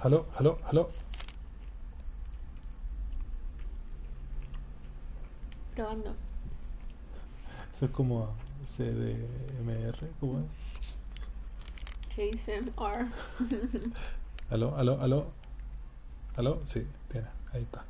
[0.00, 0.90] aló, aló, aló.
[5.74, 6.14] Probando.
[7.74, 8.28] Eso es como
[8.76, 10.46] CDMR, ¿cómo es?
[12.18, 13.12] ASMR.
[14.50, 15.26] Aló, aló, aló.
[16.36, 17.84] Aló, sí, tiene, ahí está.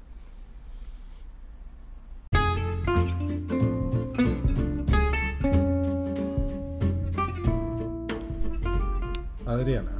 [9.46, 9.92] Adriana,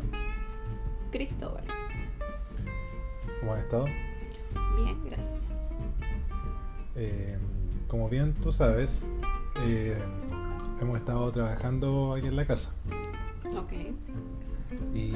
[1.10, 1.77] Cristóbal.
[3.48, 3.84] ¿Cómo has estado?
[4.76, 5.38] Bien, gracias.
[6.96, 7.38] Eh,
[7.86, 9.02] como bien tú sabes,
[9.64, 9.96] eh,
[10.82, 12.70] hemos estado trabajando aquí en la casa.
[13.56, 13.72] Ok.
[14.94, 15.12] Y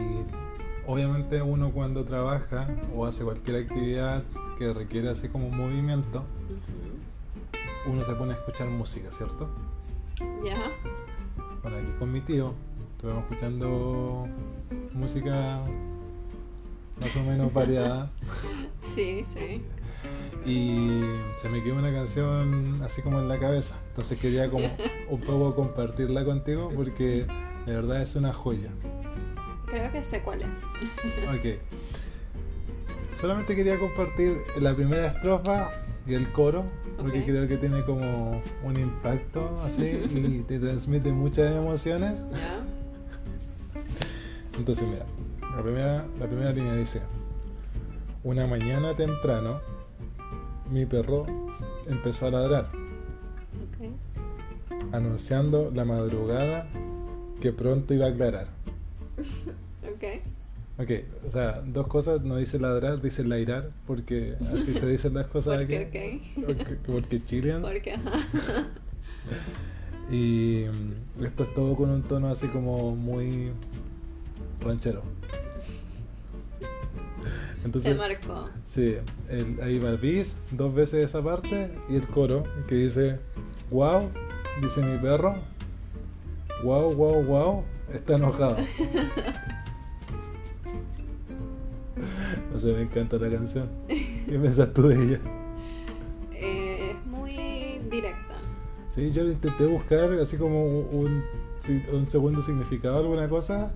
[0.86, 4.24] obviamente uno cuando trabaja o hace cualquier actividad
[4.58, 6.24] que requiere así como un movimiento,
[7.84, 9.50] uno se pone a escuchar música, ¿cierto?
[10.42, 10.70] Ya.
[11.62, 12.55] Bueno, aquí con mi tío
[12.96, 14.27] estuvimos escuchando
[14.94, 15.62] música
[17.01, 18.10] más o menos variada
[18.95, 19.62] Sí, sí.
[20.44, 21.00] y
[21.39, 23.77] se me quedó una canción así como en la cabeza.
[23.89, 24.69] Entonces quería como
[25.08, 27.27] un poco compartirla contigo porque
[27.66, 28.70] de verdad es una joya.
[29.66, 30.58] Creo que sé cuál es.
[31.28, 31.58] Ok.
[33.19, 35.70] Solamente quería compartir la primera estrofa
[36.06, 36.64] y el coro,
[36.98, 42.25] porque creo que tiene como un impacto así y te transmite muchas emociones.
[42.33, 42.61] Ya.
[44.59, 45.06] Entonces, mira,
[45.56, 47.03] la primera, la primera línea dice:
[48.25, 49.61] Una mañana temprano,
[50.70, 51.27] mi perro
[51.89, 52.69] empezó a ladrar,
[53.64, 54.94] Ok.
[54.94, 56.67] anunciando la madrugada
[57.41, 58.48] que pronto iba a aclarar.
[59.83, 60.05] Ok.
[60.78, 60.91] Ok,
[61.27, 65.59] o sea, dos cosas, no dice ladrar, dice lairar, porque así se dicen las cosas
[65.59, 66.22] Porque, aquí.
[66.42, 66.47] ok.
[66.47, 67.69] Porque, porque Chileans.
[67.69, 68.20] Porque, ajá.
[70.11, 73.50] Y mm, esto es todo con un tono así como muy
[74.61, 75.03] ranchero.
[77.62, 78.44] Te Entonces, marcó.
[78.64, 78.96] sí,
[79.28, 83.20] el, ahí va el bis, dos veces esa parte, y el coro que dice,
[83.70, 84.10] wow,
[84.60, 85.37] dice mi perro,
[86.64, 88.56] wow, wow, wow, está enojado.
[92.53, 93.69] No sé, me encanta la canción.
[93.88, 95.20] ¿Qué piensas tú de ella?
[96.32, 98.34] Eh, es muy directa.
[98.91, 101.22] Sí, yo intenté buscar así como un,
[101.69, 103.72] un, un segundo significado, alguna cosa.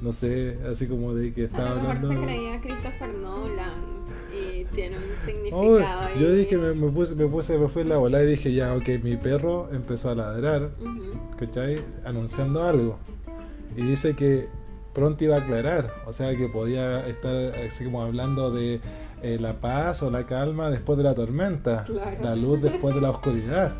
[0.00, 2.20] No sé, así como de que A estaba lo mejor hablando.
[2.20, 3.72] se creía Christopher Nolan
[4.32, 6.20] y tiene un Oh, significado ahí.
[6.20, 8.74] yo dije, me, me puse, me puse, me fue en la bola y dije, ya,
[8.76, 11.36] ok, mi perro empezó a ladrar, Ujú.
[11.38, 11.80] ¿cachai?
[12.04, 12.98] Anunciando algo.
[13.76, 14.46] Y dice que
[14.94, 17.34] pronto iba a aclarar, o sea que podía estar
[17.66, 18.80] así como hablando de
[19.22, 22.18] eh, la paz o la calma después de la tormenta, Claro.
[22.22, 23.74] la luz después de la oscuridad.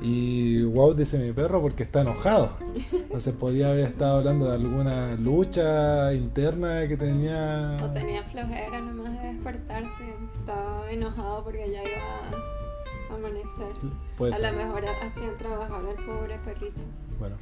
[0.00, 2.50] Y wow, dice mi perro porque está enojado.
[2.92, 7.78] Entonces podía haber estado hablando de alguna lucha interna que tenía.
[7.82, 10.14] O tenía flojera nomás de despertarse.
[10.38, 13.90] Estaba enojado porque ya iba a amanecer.
[14.18, 16.80] Puede a lo mejor hacían trabajar al pobre perrito.
[17.18, 17.36] Bueno,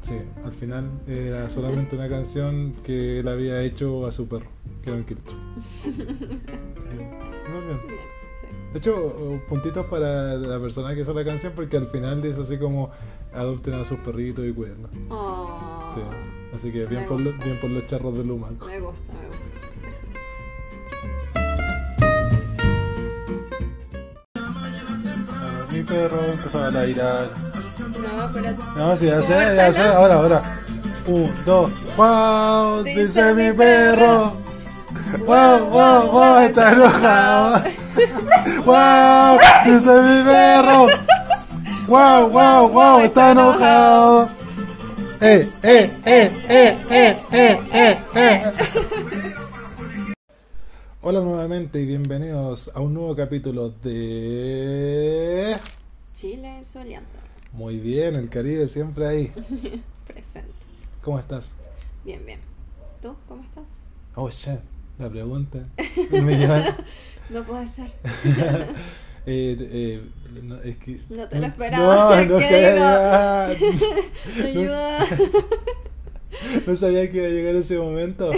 [0.00, 4.48] sí, al final era solamente una canción que él había hecho a su perro,
[4.82, 5.36] que era un quiltro.
[6.78, 6.96] Sí,
[7.52, 8.17] muy bien.
[8.72, 12.58] De hecho, puntitos para la persona que hizo la canción porque al final dice así
[12.58, 12.90] como
[13.34, 14.90] adopten a sus perritos y cuídenlos.
[15.10, 16.00] Oh, Sí.
[16.54, 18.66] Así que bien por, lo- bien por los charros de Lumaco.
[18.66, 20.48] Me gusta, me gusta.
[25.70, 27.26] Mi perro empezó a ladrar.
[27.78, 29.80] No, pero No, sí, ya sé, ya sé.
[29.88, 30.42] Ahora, ahora.
[31.06, 31.70] Un, dos.
[31.96, 32.82] ¡Wow!
[32.82, 34.32] Dice, Dice mi mi perro.
[35.26, 36.38] ¡Wow, wow, wow!
[36.40, 37.62] Está enojado.
[37.98, 39.38] ¡Wow!
[39.64, 40.86] Dice mi perro.
[41.88, 43.00] ¡Wow, wow, wow!
[43.00, 44.28] Está enojado.
[45.20, 48.42] ¡Eh, eh, eh, eh, eh, eh, eh, eh!
[51.00, 55.56] Hola nuevamente y bienvenidos a un nuevo capítulo de...
[56.14, 57.08] Chile soleando.
[57.50, 59.26] Muy bien, el Caribe siempre ahí.
[60.06, 60.52] Presente.
[61.02, 61.52] ¿Cómo estás?
[62.04, 62.38] Bien, bien.
[63.02, 63.64] ¿Tú cómo estás?
[64.14, 64.60] Oh, shit,
[65.00, 65.66] la pregunta.
[66.12, 66.62] Un millón.
[67.30, 67.90] No puede ser.
[69.30, 70.02] Eh, eh,
[70.42, 71.00] no, es que...
[71.10, 72.22] No te lo esperaba.
[72.22, 72.84] No, no, ¿Qué que- digo?
[72.86, 73.48] ah,
[74.42, 75.06] Ayuda.
[76.66, 78.30] no sabía que iba a llegar ese momento.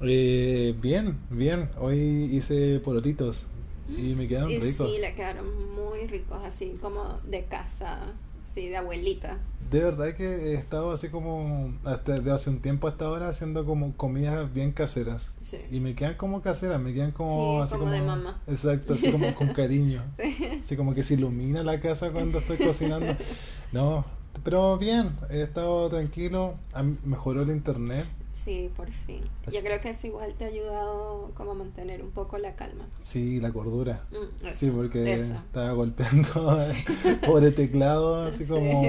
[0.00, 1.70] Eh, bien, bien.
[1.76, 1.98] Hoy
[2.30, 3.46] hice porotitos
[3.88, 4.88] y me quedaron Y ricos.
[4.94, 8.12] sí, le quedaron muy ricos, así como de casa,
[8.54, 9.38] sí, de abuelita.
[9.70, 13.64] De verdad que he estado así como, hasta de hace un tiempo hasta ahora, haciendo
[13.64, 15.34] como comidas bien caseras.
[15.40, 15.56] Sí.
[15.70, 17.58] Y me quedan como caseras, me quedan como...
[17.58, 18.42] Sí, así como de mamá.
[18.46, 20.02] Exacto, así como con cariño.
[20.18, 20.60] Sí.
[20.62, 23.16] Así como que se ilumina la casa cuando estoy cocinando.
[23.72, 24.04] No,
[24.44, 26.56] pero bien, he estado tranquilo,
[27.04, 28.04] mejoró el internet.
[28.44, 29.22] Sí, por fin.
[29.46, 32.56] Es- Yo creo que eso igual te ha ayudado como a mantener un poco la
[32.56, 32.84] calma.
[33.02, 34.04] Sí, la cordura.
[34.10, 35.34] Mm, eso, Sí, porque eso.
[35.34, 36.28] estaba golpeando
[37.26, 38.46] por el teclado así Sí.
[38.46, 38.82] como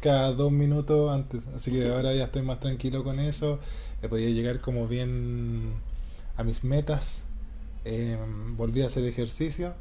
[0.00, 1.46] cada dos minutos antes.
[1.48, 3.58] Así que ahora ya estoy más tranquilo con eso.
[4.02, 5.72] He podido llegar como bien
[6.36, 7.24] a mis metas.
[7.84, 8.16] Eh,
[8.56, 9.74] volví a hacer ejercicio.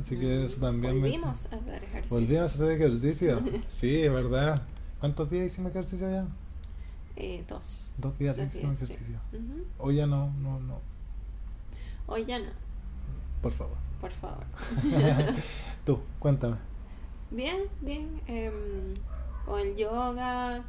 [0.00, 2.16] Así que eso también me- Volvimos a hacer ejercicio.
[2.16, 3.40] Volvimos a hacer ejercicio.
[3.68, 4.62] Sí, es verdad.
[5.00, 6.26] ¿Cuántos días hicimos ejercicio ya?
[7.20, 7.94] Eh, dos.
[7.98, 8.94] Dos días Dos hicimos días, sí.
[8.94, 9.20] ejercicio.
[9.78, 10.80] Hoy ya no, no, no.
[12.06, 12.50] Hoy ya no,
[13.42, 13.76] Por favor.
[14.00, 14.44] por favor.
[15.84, 16.56] Tú, cuéntame.
[17.30, 18.22] Bien, bien.
[18.28, 18.94] em,
[19.44, 20.64] con el yoga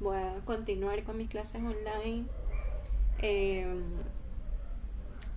[0.00, 2.26] voy a continuar con mis clases online.
[3.18, 3.82] em,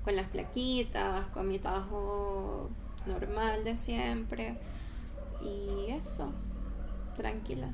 [0.04, 2.70] con las plaquitas, con mi trabajo
[3.06, 4.58] normal de siempre.
[5.42, 6.34] Y eso,
[7.16, 7.72] tranquila.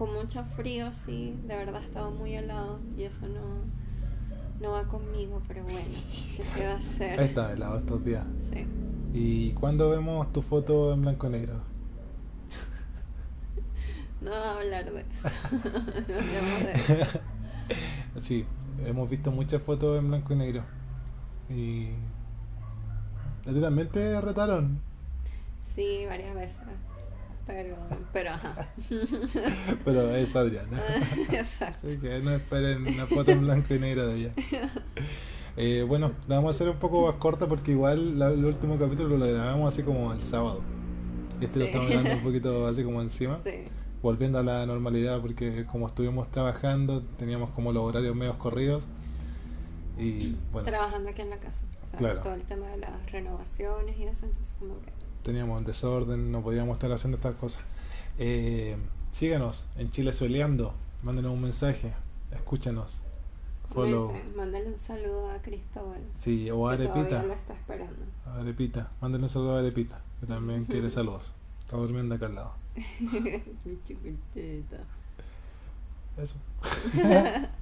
[0.00, 3.60] Con mucho frío, sí, de verdad ha estado muy helado y eso no,
[4.58, 5.90] no va conmigo, pero bueno,
[6.38, 7.20] ¿qué se va a hacer?
[7.20, 8.24] Está, helado estos días.
[8.50, 8.66] Sí.
[9.12, 11.52] ¿Y cuándo vemos tu foto en blanco y negro?
[14.22, 15.28] No vamos a hablar de eso.
[16.08, 16.72] no hablemos de
[17.02, 17.20] eso.
[18.20, 18.46] sí,
[18.86, 20.64] hemos visto muchas fotos en blanco y negro.
[21.50, 21.88] Y.
[23.46, 24.80] ¿A ti también te retaron?
[25.74, 26.64] Sí, varias veces.
[27.50, 27.76] Pero,
[28.12, 28.68] pero ajá.
[29.84, 30.78] Pero es Adriana.
[31.32, 31.86] Exacto.
[31.86, 34.32] Así que no esperen una foto en blanco y negro de ella.
[35.56, 38.78] Eh, bueno, la vamos a hacer un poco más corta porque igual la- el último
[38.78, 40.60] capítulo lo grabamos así como el sábado.
[41.40, 43.36] Este lo estamos grabando un poquito así como encima.
[43.42, 43.64] Sí.
[44.00, 48.86] volviendo a la normalidad porque como estuvimos trabajando teníamos como los horarios medios corridos
[49.98, 51.64] y bueno Trabajando aquí en la casa.
[51.82, 52.20] O sea, Claro.
[52.20, 54.92] todo el tema de las renovaciones y eso, entonces como que...
[55.30, 57.62] teníamos desorden no podíamos estar haciendo estas cosas
[58.18, 58.76] Eh,
[59.12, 61.94] síganos en Chile Soleando mándenos un mensaje
[62.32, 63.02] escúchanos
[63.72, 66.02] follow mándale un saludo a Cristóbal.
[66.12, 68.02] sí o a Arepita lo está esperando.
[68.26, 72.34] a Arepita mándenos un saludo a Arepita que también quiere saludos está durmiendo acá al
[72.34, 72.54] lado.
[76.18, 76.34] Eso.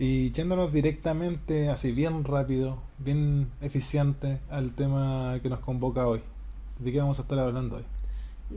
[0.00, 6.22] y yéndonos directamente, así bien rápido, bien eficiente al tema que nos convoca hoy.
[6.78, 7.84] ¿De qué vamos a estar hablando hoy?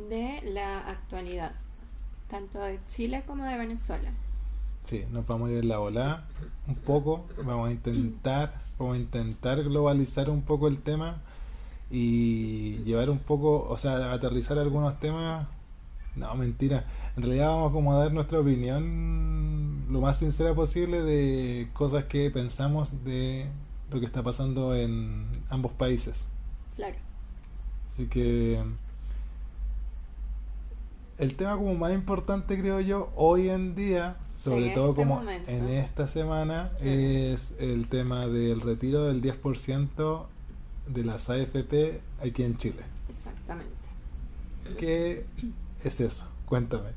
[0.10, 1.52] De la actualidad,
[2.30, 4.10] tanto de Chile como de Venezuela.
[4.84, 6.24] Sí, nos vamos a ir en la ola
[6.66, 11.18] un poco, vamos a intentar, vamos a intentar globalizar un poco el tema
[11.92, 15.46] y llevar un poco, o sea, aterrizar algunos temas.
[16.16, 16.86] No, mentira.
[17.18, 22.30] En realidad vamos como a dar nuestra opinión lo más sincera posible de cosas que
[22.32, 23.48] pensamos de
[23.92, 26.26] lo que está pasando en ambos países.
[26.76, 26.96] Claro.
[27.86, 28.60] Así que
[31.20, 35.16] el tema como más importante creo yo hoy en día, sobre En todo este como
[35.18, 35.52] momento.
[35.52, 36.90] en esta semana, Claro.
[36.92, 40.26] es el tema del retiro del 10%
[40.88, 42.82] de las AFP aquí en Chile.
[43.10, 43.72] Exactamente.
[44.80, 45.26] ¿Qué
[45.84, 46.26] es eso?
[46.48, 46.90] Cuéntame.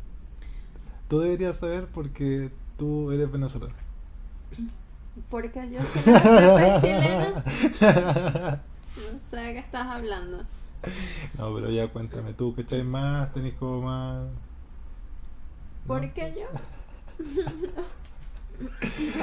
[1.08, 3.74] Tú deberías saber porque tú eres venezolano.
[5.30, 7.44] Porque yo soy chilena.
[8.96, 10.38] No sé de qué estás hablando.
[11.36, 14.28] No, pero ya cuéntame, tú que echáis más, tenés como más...
[15.86, 16.14] ¿Por ¿no?
[16.14, 16.46] qué yo?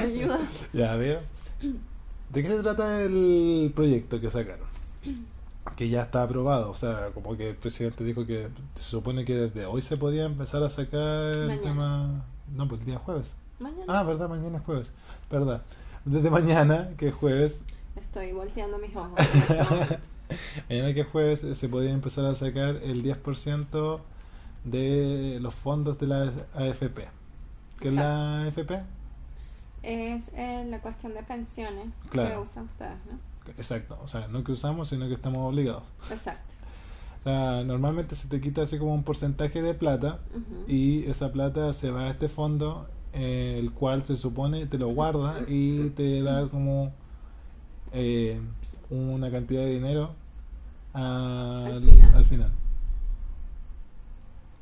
[0.00, 0.38] Ayuda.
[0.72, 1.22] Ya, a ver.
[2.30, 4.66] ¿De qué se trata el proyecto que sacaron?
[5.76, 9.34] Que ya está aprobado, o sea, como que el presidente dijo que se supone que
[9.34, 12.24] desde hoy se podía empezar a sacar el tema...
[12.54, 13.34] No, pues el día jueves.
[13.58, 14.92] Mañana Ah, verdad, mañana es jueves.
[15.30, 15.62] Verdad.
[16.04, 17.60] Desde mañana, que es jueves,
[17.96, 19.12] estoy volteando mis ojos.
[20.68, 24.00] mañana que es jueves eh, se podía empezar a sacar el 10%
[24.64, 27.08] de los fondos de la AFP.
[27.80, 28.82] ¿Qué es la AFP?
[29.82, 32.42] Es eh, la cuestión de pensiones que Claro.
[32.42, 33.18] usan ustedes, ¿no?
[33.58, 35.84] Exacto, o sea, no que usamos, sino que estamos obligados.
[36.10, 36.54] Exacto.
[37.20, 40.18] O sea, normalmente se te quita así como un porcentaje de plata
[40.66, 44.88] y esa plata se va a este fondo, eh, el cual se supone te lo
[44.88, 46.92] guarda y te da como
[47.92, 48.40] eh,
[48.90, 50.14] una cantidad de dinero
[50.92, 52.14] al, Al final.
[52.14, 52.52] al final.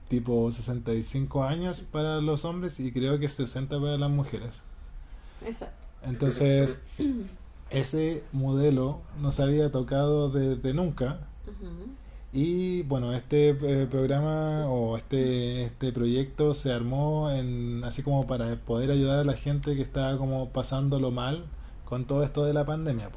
[0.08, 4.62] Tipo 65 años para los hombres y creo que 60 para las mujeres.
[5.44, 5.86] Exacto.
[6.02, 6.78] Entonces,
[7.70, 11.20] ese modelo no se había tocado desde nunca.
[12.32, 18.56] Y bueno, este eh, programa o este, este proyecto se armó en, así como para
[18.56, 21.44] poder ayudar a la gente que estaba como pasándolo mal
[21.84, 23.10] con todo esto de la pandemia.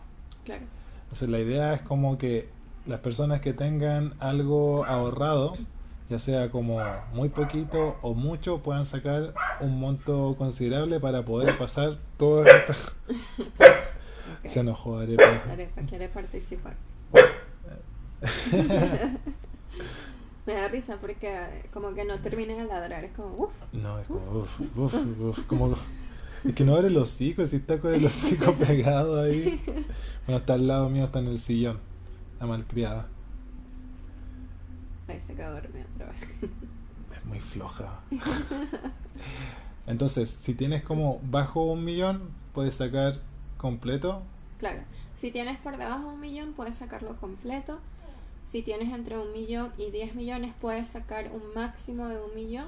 [0.43, 0.63] Claro.
[1.03, 2.49] Entonces la idea es como que
[2.85, 5.55] las personas que tengan algo ahorrado
[6.09, 6.81] ya sea como
[7.13, 12.77] muy poquito o mucho, puedan sacar un monto considerable para poder pasar todas estas...
[14.45, 15.23] Se enojó Arepa.
[15.51, 16.75] Arepa quiere participar.
[20.45, 24.05] Me da risa porque como que no termina de ladrar, es como, uff, No, es
[24.07, 25.75] como, uf, uf, uf, como...
[26.43, 29.63] Es que no abre los hocico, si está con el hocico pegado ahí.
[30.27, 31.79] Bueno, está al lado mío, está en el sillón,
[32.39, 33.07] la malcriada.
[35.07, 36.51] ahí se quedó dormida otra vez.
[37.15, 38.01] Es muy floja.
[39.87, 43.19] Entonces, si tienes como bajo un millón, puedes sacar
[43.57, 44.21] completo.
[44.59, 44.81] Claro,
[45.15, 47.79] si tienes por debajo de un millón puedes sacarlo completo.
[48.47, 52.67] Si tienes entre un millón y 10 millones puedes sacar un máximo de un millón.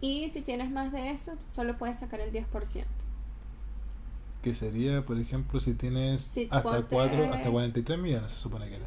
[0.00, 2.84] Y si tienes más de eso, solo puedes sacar el 10%.
[4.42, 8.68] Que sería, por ejemplo, si tienes Sí, hasta ponte- 4, hasta 43 millones, se supone
[8.68, 8.86] que era.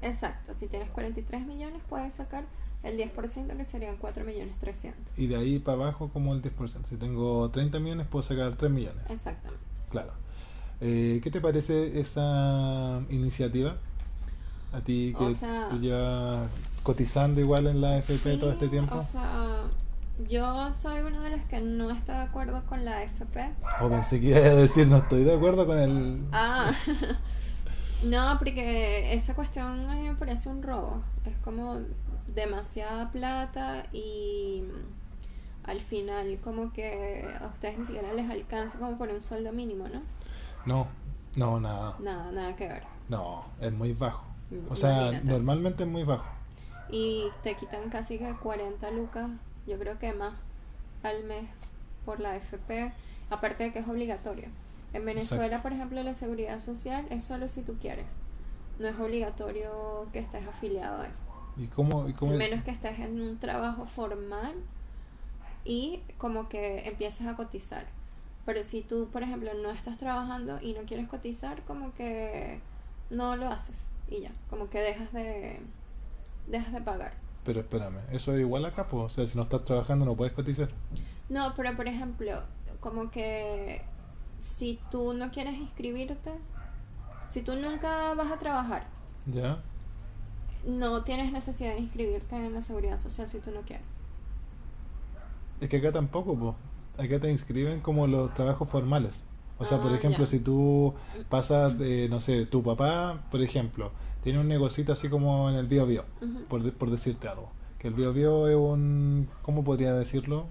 [0.00, 2.44] Exacto, si tienes 43 millones puedes sacar
[2.82, 5.16] el 10% que serían 4 millones 300.
[5.18, 6.88] Y de ahí para abajo como el 10%.
[6.88, 9.04] Si tengo 30 millones, puedo sacar 3 millones.
[9.10, 9.62] Exactamente.
[9.90, 10.12] Claro.
[10.80, 13.76] Eh, ¿Qué te parece esa iniciativa?
[14.72, 16.48] A ti que O sea- tú llevas
[16.82, 18.94] cotizando igual en la FP todo Sí, este tiempo.
[18.96, 19.62] O sea,
[20.26, 23.50] yo soy una de las que no está de acuerdo con la FP.
[23.80, 26.26] O pensé que iba a decir, no estoy de acuerdo con el...
[26.32, 26.72] Ah,
[28.04, 31.02] no, porque esa cuestión a mí me parece un robo.
[31.26, 31.78] Es como
[32.34, 34.64] demasiada plata y
[35.64, 39.86] al final como que a ustedes ni siquiera les alcanza como por un sueldo mínimo,
[39.88, 40.02] ¿no?
[40.66, 40.88] No,
[41.36, 41.96] no, nada.
[42.00, 42.82] Nada, nada que ver.
[43.08, 44.24] No, es muy bajo.
[44.68, 45.26] O sea, imagínate.
[45.26, 46.28] normalmente es muy bajo.
[46.90, 49.30] Y te quitan casi que 40 lucas,
[49.66, 50.34] yo creo que más
[51.02, 51.46] al mes
[52.04, 52.92] por la FP,
[53.30, 54.48] aparte de que es obligatorio.
[54.92, 55.62] En Venezuela, Exacto.
[55.62, 58.06] por ejemplo, la seguridad social es solo si tú quieres.
[58.78, 61.32] No es obligatorio que estés afiliado a eso.
[61.56, 62.08] ¿Y cómo?
[62.08, 64.54] Y cómo menos que estés en un trabajo formal
[65.64, 67.86] y como que empieces a cotizar.
[68.44, 72.60] Pero si tú, por ejemplo, no estás trabajando y no quieres cotizar, como que
[73.10, 75.60] no lo haces y ya, como que dejas de
[76.46, 77.14] dejas de pagar.
[77.44, 79.04] Pero espérame, eso es igual acá, pues.
[79.04, 80.68] O sea, si no estás trabajando no puedes cotizar.
[81.28, 82.42] No, pero por ejemplo,
[82.80, 83.82] como que
[84.40, 86.32] si tú no quieres inscribirte,
[87.26, 88.86] si tú nunca vas a trabajar,
[89.26, 89.62] ¿Ya?
[90.66, 93.86] no tienes necesidad de inscribirte en la seguridad social si tú no quieres.
[95.60, 96.54] Es que acá tampoco, pues.
[96.98, 99.24] Acá te inscriben como los trabajos formales.
[99.62, 100.30] O sea, por Ah, ejemplo, ya.
[100.30, 100.94] si tú
[101.28, 103.90] pasas de, no sé, tu papá, por ejemplo,
[104.22, 106.04] tiene un negocito así como en el Bio Bio,
[106.48, 107.50] por, de- por decirte algo.
[107.78, 110.46] Que el Bio Bio es un, ¿cómo podría decirlo?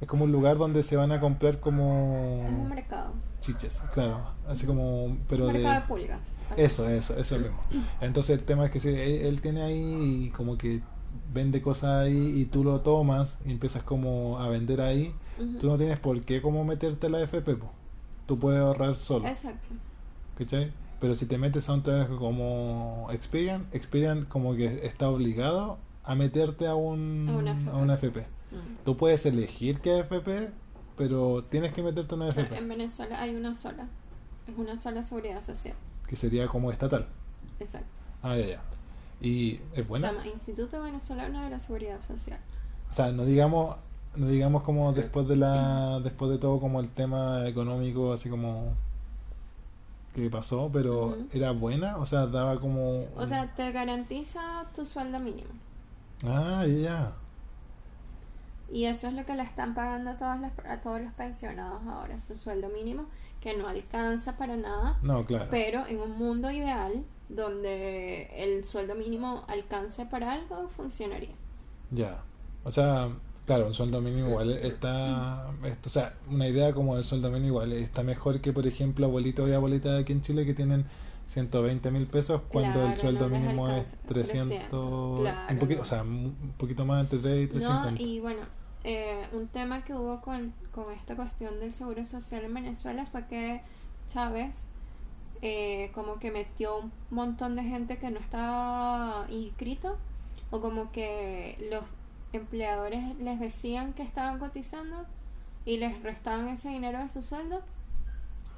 [0.00, 3.12] Es como un lugar donde se van a comprar como Es un mercado.
[3.40, 5.58] chiches, claro, así como, pero un de...
[5.60, 6.20] mercado de pulgas.
[6.56, 7.58] Eso, eso, eso mismo.
[8.00, 10.80] Entonces el tema es que si él, él tiene ahí y como que
[11.32, 15.14] vende cosas ahí y tú lo tomas y empiezas como a vender ahí.
[15.38, 15.58] Ujú.
[15.58, 17.70] tú no tienes por qué como meterte la FP, po.
[18.26, 19.74] Tú puedes ahorrar solo, Exacto.
[20.38, 20.72] ¿cachai?
[21.00, 26.14] Pero si te metes a un trabajo como Experian, Experian como que está obligado a
[26.14, 27.70] meterte a, un, A una FP.
[27.70, 28.20] a una FP.
[28.20, 28.84] Mm.
[28.84, 30.50] Tú puedes elegir qué FP,
[30.96, 33.88] pero tienes que meterte a una FP, en Venezuela hay una sola.
[34.48, 35.74] Es una sola seguridad social.
[36.06, 37.06] que sería como estatal.
[37.58, 38.02] Exacto.
[38.22, 38.60] Ah, ya, ya.
[39.20, 40.08] Y es buena.
[40.10, 42.38] Se llama Instituto Venezolano de la Seguridad Social.
[42.90, 43.76] O sea, no digamos,
[44.16, 48.74] no digamos como después de la, después de todo como el tema económico, así como
[50.14, 55.18] que pasó, pero era buena, o sea, daba como, O sea, te garantiza tu sueldo
[55.18, 55.50] mínimo.
[56.24, 57.12] ah, ya, ya.
[58.72, 61.82] Y eso es lo que le están pagando a, todas las, a todos los pensionados
[61.86, 63.04] ahora, su sueldo mínimo,
[63.40, 68.94] que no alcanza para nada, no, claro, pero en un mundo ideal donde el sueldo
[68.94, 71.34] mínimo alcance para algo, funcionaría.
[71.90, 72.22] ya,
[72.64, 73.10] o sea,
[73.46, 77.46] claro, un sueldo mínimo igual está, esto, o sea, una idea como del sueldo mínimo
[77.48, 80.86] igual está mejor que, por ejemplo, abuelitos y abuelitas aquí en Chile que tienen
[81.26, 83.96] 120 mil pesos cuando el Claro, sueldo no mínimo es alcanza.
[84.08, 85.82] 300, 300, claro, un poquito, no.
[85.82, 87.90] o sea, un poquito más entre 3 y 350.
[87.90, 88.42] No, y bueno,
[88.84, 93.26] eh, un tema que hubo con, con esta cuestión del seguro social en Venezuela fue
[93.26, 93.62] que
[94.08, 94.68] Chávez
[95.42, 99.98] eh, como que metió un montón de gente que no estaba inscrito
[100.50, 101.84] o como que los
[102.32, 105.06] empleadores les decían que estaban cotizando
[105.64, 107.62] y les restaban ese dinero de su sueldo,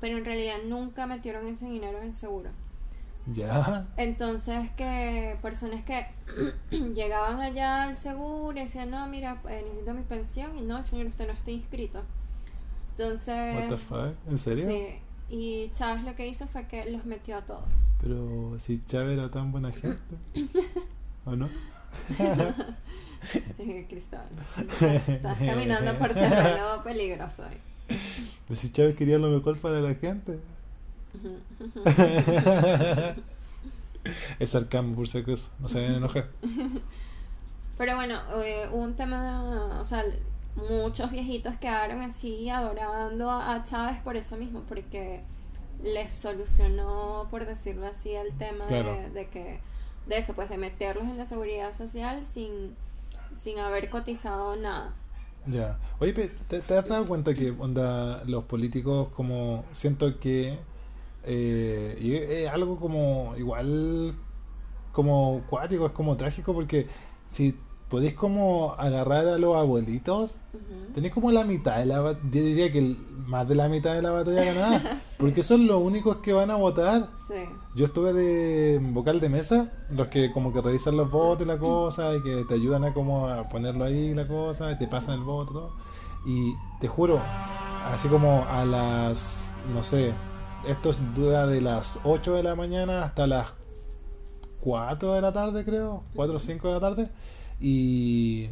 [0.00, 2.50] pero en realidad nunca metieron ese dinero en seguro.
[3.32, 6.06] Ya, Entonces que personas que
[6.70, 11.08] llegaban allá al seguro y decían, no, mira, eh, necesito mi pensión y no, señor,
[11.08, 12.02] usted no está inscrito.
[12.90, 14.66] Entonces, what the fuck, ¿en serio?
[14.66, 14.98] sí,
[15.28, 17.64] y Chávez lo que hizo fue que los metió a todos.
[18.00, 20.16] Pero si Chávez era tan buena gente,
[21.26, 21.50] ¿o no?
[23.88, 24.28] Cristóbal,
[25.08, 27.58] estás caminando por terreno peligroso ahí.
[28.46, 30.38] Pues si Chávez quería lo mejor para la gente.
[34.38, 35.50] es sarcasmo, por si acaso.
[35.58, 36.28] No se vayan a enojar.
[37.76, 40.04] Pero bueno, eh, un tema, o sea,
[40.56, 45.22] muchos viejitos quedaron así adorando a Chávez por eso mismo, porque
[45.82, 48.94] les solucionó, por decirlo así, el tema Claro.
[48.94, 49.60] de, de que
[50.06, 52.74] de eso, pues de meterlos en la seguridad social sin,
[53.38, 54.94] sin haber cotizado nada.
[55.46, 55.78] Ya.
[56.00, 60.58] Oye, ¿te, has dado cuenta que onda, los políticos como siento que
[61.24, 64.14] eh, es algo como igual
[64.92, 66.86] como cuático, es como trágico porque
[67.30, 67.56] si
[67.88, 70.92] podéis como agarrar a los abuelitos, Ujú.
[70.94, 74.02] tenéis como la mitad de la ba- yo diría que más de la mitad de
[74.02, 77.08] la batalla ganada, porque son los únicos que van a votar.
[77.28, 77.34] Sí.
[77.74, 81.58] Yo estuve de vocal de mesa, los que como que revisan los votos y la
[81.58, 85.14] cosa, y que te ayudan a como a ponerlo ahí la cosa, y te pasan
[85.14, 85.70] el voto todo.
[86.26, 87.20] Y te juro,
[87.86, 90.12] así como a las, no sé,
[90.66, 93.48] esto es- dura de las 8 de la mañana hasta las
[94.60, 97.10] 4 de la tarde creo, 4 o 5 de la tarde,
[97.60, 98.48] y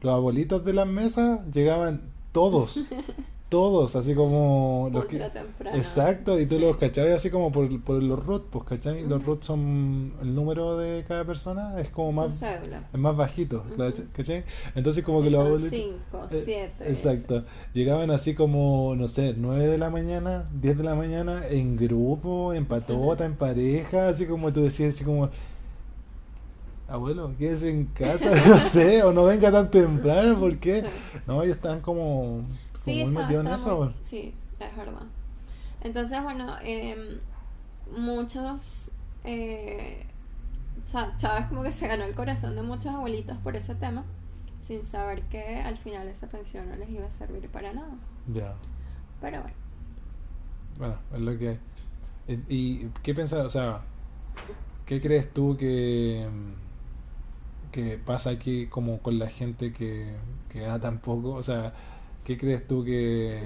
[0.00, 2.86] los abuelitos de las mesas llegaban todos,
[3.48, 5.18] todos, así como los que...
[5.18, 5.76] Temprano.
[5.76, 6.60] Exacto, y tú Sí.
[6.62, 10.78] los cachabas así como por, por los root, pues cachai, los root son el número
[10.78, 12.88] de cada persona es como más cédula.
[12.90, 13.92] es más bajito, Ujú.
[14.14, 14.44] ¿cachai?
[14.74, 16.88] Entonces como que Y los son abuelitos cinco, eh, siete.
[16.88, 17.44] Exacto.
[17.74, 22.54] Llegaban así como, no sé, 9 de la mañana, 10 de la mañana, en grupo,
[22.54, 25.28] en patota, en pareja, así como tú decías, así como,
[26.92, 30.84] abuelo, quédese en casa, no sé, o no venga tan temprano, ¿por qué?
[31.26, 33.84] No, ellos están como, como Sí, muy metidos en eso.
[33.84, 35.02] muy- Sí, es verdad.
[35.82, 37.18] Entonces, bueno, em,
[37.96, 38.90] muchos.
[39.24, 40.04] Eh,
[40.86, 44.04] o sea, Chávez como que se ganó el corazón de muchos abuelitos por ese tema,
[44.60, 47.94] sin saber que al final esa pensión no les iba a servir para nada.
[48.32, 48.54] Ya.
[49.20, 49.56] Pero bueno,
[50.78, 51.58] Bueno, es lo que.
[52.28, 53.44] Eh, ¿Y qué piensas?
[53.46, 53.80] O sea,
[54.86, 56.26] ¿qué crees tú que,
[57.72, 60.14] que pasa aquí como con la gente que,
[60.50, 61.32] que gana tan poco?
[61.32, 61.72] O sea,
[62.24, 63.40] ¿qué crees tú que...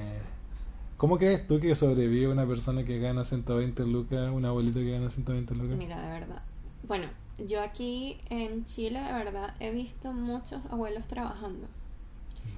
[0.99, 5.11] ¿Cómo crees tú que sobrevive una persona que gana 120 lucas, un abuelito que gana
[5.11, 5.77] 120 lucas?
[5.79, 6.43] mira, de verdad.
[6.87, 7.09] Bueno,
[7.39, 11.67] yo aquí en Chile, de verdad, he visto muchos abuelos trabajando.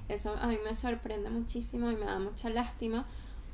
[0.09, 3.07] Eso a mí me sorprende muchísimo y me da mucha lástima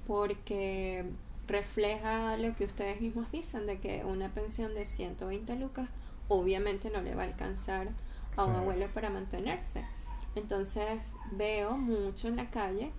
[0.06, 1.04] porque
[1.46, 5.88] refleja lo que ustedes mismos dicen de que una pensión de 120 lucas
[6.28, 7.88] obviamente no le va a alcanzar
[8.36, 8.56] a un Sí.
[8.56, 9.86] abuelo para mantenerse.
[10.34, 12.92] Entonces veo mucho en la calle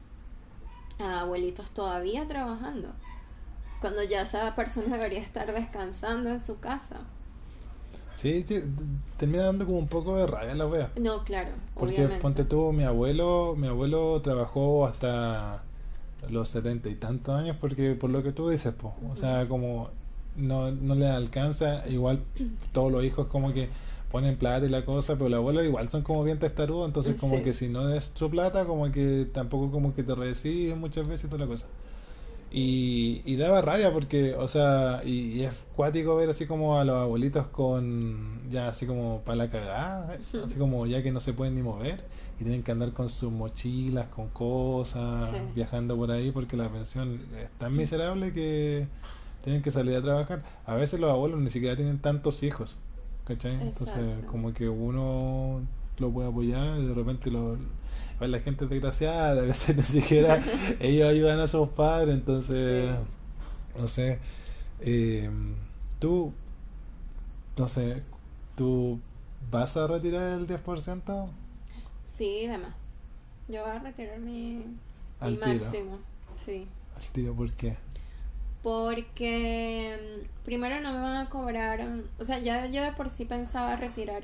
[1.00, 2.94] a abuelitos todavía trabajando
[3.82, 7.02] cuando ya esa persona debería estar descansando en su casa.
[8.14, 8.64] Sí, te-
[9.18, 10.92] termina dando como un poco de rabia la wea.
[10.98, 12.10] No, claro, Porque obviamente.
[12.10, 15.64] ponte tú, mi abuelo, mi abuelo trabajó hasta
[16.30, 19.90] los setenta y tantos años porque por lo que tú dices, po, o sea, como
[20.36, 22.22] no, no le alcanza, igual
[22.72, 23.70] todos los hijos como que
[24.12, 27.38] ponen plata y la cosa, pero los abuelos igual son como bien testarudos, entonces como
[27.38, 27.44] Sí.
[27.44, 31.26] que si no es su plata, como que tampoco como que te reciben muchas veces
[31.26, 31.68] y toda la cosa.
[32.52, 36.86] Y, y daba rabia porque, o sea, y, y es cuático ver así como a
[36.86, 41.34] los abuelitos con, ya así como para la cagada, así como ya que no se
[41.34, 42.06] pueden ni mover
[42.40, 45.38] y tienen que andar con sus mochilas, con cosas, Sí.
[45.56, 48.88] viajando por ahí porque la pensión es tan miserable que
[49.46, 50.44] tienen que salir a trabajar.
[50.66, 52.80] A veces los abuelos ni siquiera tienen tantos hijos,
[53.26, 53.54] ¿cachai?
[53.62, 55.62] Entonces como que uno
[56.00, 57.58] lo puede apoyar y de repente lo...
[58.20, 60.44] pues la gente es desgraciada, a veces ni siquiera
[60.82, 63.82] ellos ayudan a sus padres, entonces, Sí.
[63.82, 64.20] no sé,
[64.82, 65.30] eh,
[66.00, 66.34] tú,
[67.58, 68.04] no sé,
[68.56, 69.00] tú
[69.52, 71.30] vas a retirar el 10%?
[72.06, 72.74] Sí, demás.
[73.48, 74.64] Yo voy a retirar mi,
[75.20, 76.00] Al mi máximo.
[76.46, 76.68] Sí.
[76.96, 77.78] Al tiro, ¿por qué?
[78.66, 83.12] Porque mm, primero no me van a cobrar, mm, o sea, ya yo de por
[83.12, 84.24] sí pensaba retirar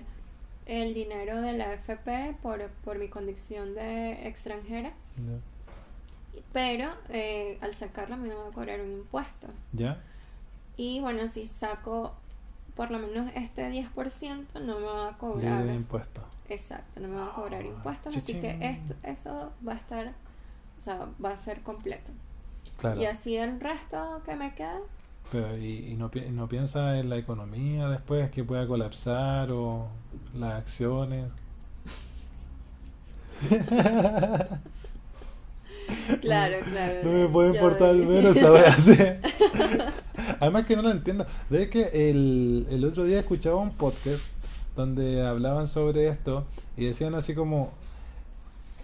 [0.65, 4.93] el dinero de la FP por, por mi condición de extranjera,
[6.51, 9.45] pero eh, al sacarla me van a cobrar un impuesto.
[9.73, 10.01] ¿Ya?
[10.75, 12.15] Y bueno, si saco
[12.75, 15.59] por lo menos este 10%, no me van a cobrar.
[15.59, 16.23] Libre de impuestos.
[16.49, 20.13] Exacto, no me van a cobrar Ah, impuestos, así que esto, eso va a estar,
[20.79, 22.11] o sea, va a ser completo.
[22.81, 22.99] Claro.
[23.01, 24.79] Y así el resto que me queda,
[25.31, 29.87] Pero, ¿y, y no, pi- no piensa en la economía después que pueda colapsar o
[30.37, 31.27] las acciones?
[36.21, 36.99] claro, claro.
[37.03, 38.97] No me puede yo- importar menos esa wea así.
[40.39, 41.25] Además que no lo entiendo.
[41.49, 44.23] De que el, el otro día escuchaba un podcast
[44.75, 46.45] donde hablaban sobre esto
[46.77, 47.71] y decían así como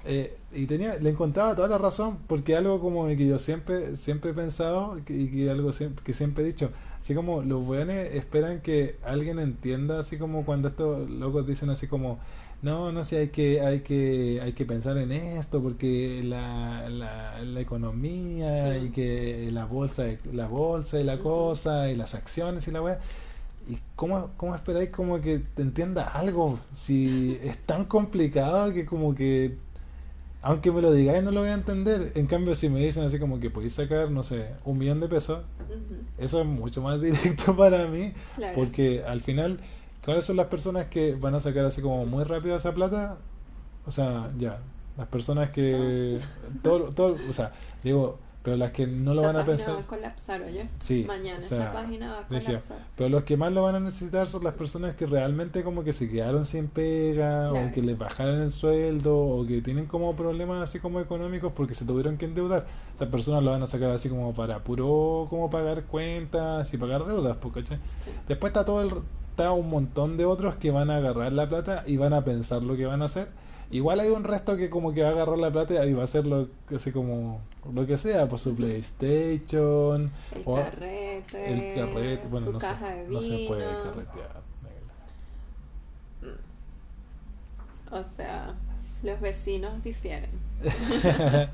[0.05, 4.31] eh, y tenía le encontraba toda la razón porque algo como que yo siempre siempre
[4.31, 8.61] he pensado y que algo siempre, que siempre he dicho así como los buenos esperan
[8.61, 12.19] que alguien entienda así como cuando estos locos dicen así como
[12.61, 17.39] no, no sé, hay que, hay que, hay que pensar en esto porque la, la,
[17.43, 22.71] la economía y que la bolsa, la bolsa y la cosa y las acciones y
[22.71, 22.99] la weá.
[23.69, 26.57] ¿Y cómo, cómo esperáis como que te entienda algo?
[26.73, 29.57] Si es tan complicado que como que,
[30.41, 32.11] aunque me lo digáis, no lo voy a entender.
[32.15, 35.07] En cambio, si me dicen así como que podéis sacar, no sé, un millón de
[35.07, 35.43] pesos,
[36.17, 38.13] eso es mucho más directo para mí,
[38.55, 39.59] porque al final
[40.07, 43.17] ¿Cuáles son las personas que van a sacar así como muy rápido esa plata?
[43.85, 44.61] O sea, ya,
[44.95, 46.17] las personas que...
[46.61, 47.51] Todo, todo, o sea,
[47.83, 49.75] digo, pero las que no lo van a pensar...
[49.75, 50.69] Va a colapsar, oye.
[50.79, 51.03] Sí.
[51.05, 52.77] Mañana esa página va a colapsar.
[52.95, 55.91] pero los que más lo van a necesitar son las personas que realmente como que
[55.91, 60.61] se quedaron sin pega, o que les bajaron el sueldo, o que tienen como problemas
[60.61, 62.67] así como económicos porque se tuvieron que endeudar.
[62.95, 67.03] Esas personas lo van a sacar así como para puro como pagar cuentas y pagar
[67.03, 67.65] deudas, porque
[68.29, 68.91] Después está todo el
[69.51, 72.77] un montón de otros que van a agarrar la plata y van a pensar lo
[72.77, 73.27] que van a hacer.
[73.69, 76.05] Igual hay un resto que como que va a agarrar la plata y va a
[76.05, 76.47] hacer lo
[76.93, 77.41] como
[77.73, 82.67] lo que sea, por pues su PlayStation, el carrete, el carrete, bueno, no, se,
[83.09, 84.41] no se puede carretear.
[87.91, 88.55] O sea,
[89.03, 90.29] los vecinos difieren.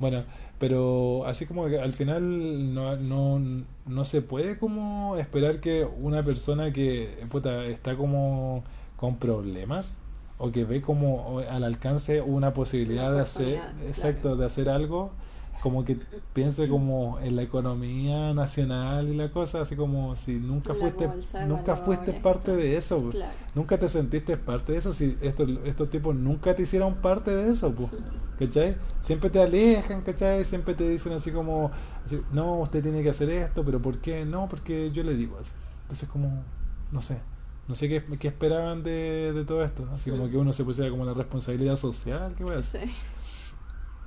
[0.00, 0.24] bueno,
[0.58, 6.22] pero así como que al final no, no, no se puede como esperar que una
[6.22, 8.64] persona que puta, está como
[8.96, 9.98] con problemas
[10.44, 15.12] o que ve como al alcance una posibilidad de hacer exacto de hacer algo
[15.62, 15.96] como que
[16.32, 21.08] piense como en la economía nacional y la cosa, así como si nunca fuiste
[21.46, 23.10] nunca fuiste parte de eso,
[23.54, 27.52] nunca te sentiste parte de eso, si estos, estos tipos nunca te hicieron parte de
[27.52, 27.90] eso, pues,
[28.40, 28.76] ¿cachai?
[29.02, 30.44] Siempre te alejan, ¿cachai?
[30.44, 31.70] Siempre te dicen así como,
[32.32, 34.24] no, usted tiene que hacer esto, pero ¿por qué?
[34.24, 35.52] No, porque yo le digo así.
[35.82, 36.42] Entonces como,
[36.90, 37.20] no sé,
[37.72, 40.90] no sé qué, qué esperaban de, de, todo esto, así como que uno se pusiera
[40.90, 42.86] como la responsabilidad social, ¿qué voy a hacer?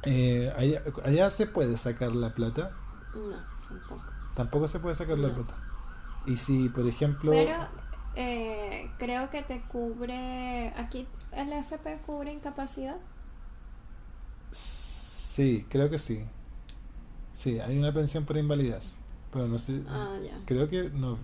[0.04, 2.74] Eh, allá, allá, se puede sacar la plata.
[3.16, 4.04] No, tampoco.
[4.36, 5.58] Tampoco se puede sacar la plata.
[6.28, 7.32] Y si, por ejemplo...
[7.32, 7.68] Pero
[8.14, 10.72] eh, creo que te cubre...
[10.78, 12.98] Aquí el FP cubre incapacidad.
[14.52, 16.24] Sí, creo que sí.
[17.34, 18.96] Sí, hay una pensión por invalidez.
[19.34, 19.82] Pero no sé...
[19.90, 20.40] Ah, ya.
[20.46, 21.18] Creo que no,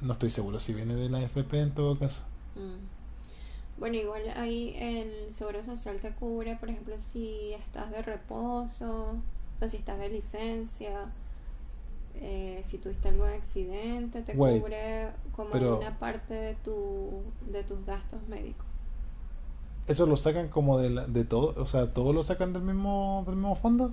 [0.00, 2.22] no estoy seguro si viene de la FP en todo caso.
[2.54, 3.78] Mm.
[3.78, 9.58] Bueno, igual ahí el seguro social te cubre, por ejemplo, si estás de reposo, o
[9.58, 11.06] sea, si estás de licencia,
[12.16, 18.20] eh, si tuviste algún accidente, te cubre como una parte de, tu, de tus gastos
[18.28, 18.66] médicos.
[19.86, 21.54] ¿Eso lo sacan como de, de todo?
[21.56, 23.92] O sea, ¿todo lo sacan del mismo, del mismo fondo?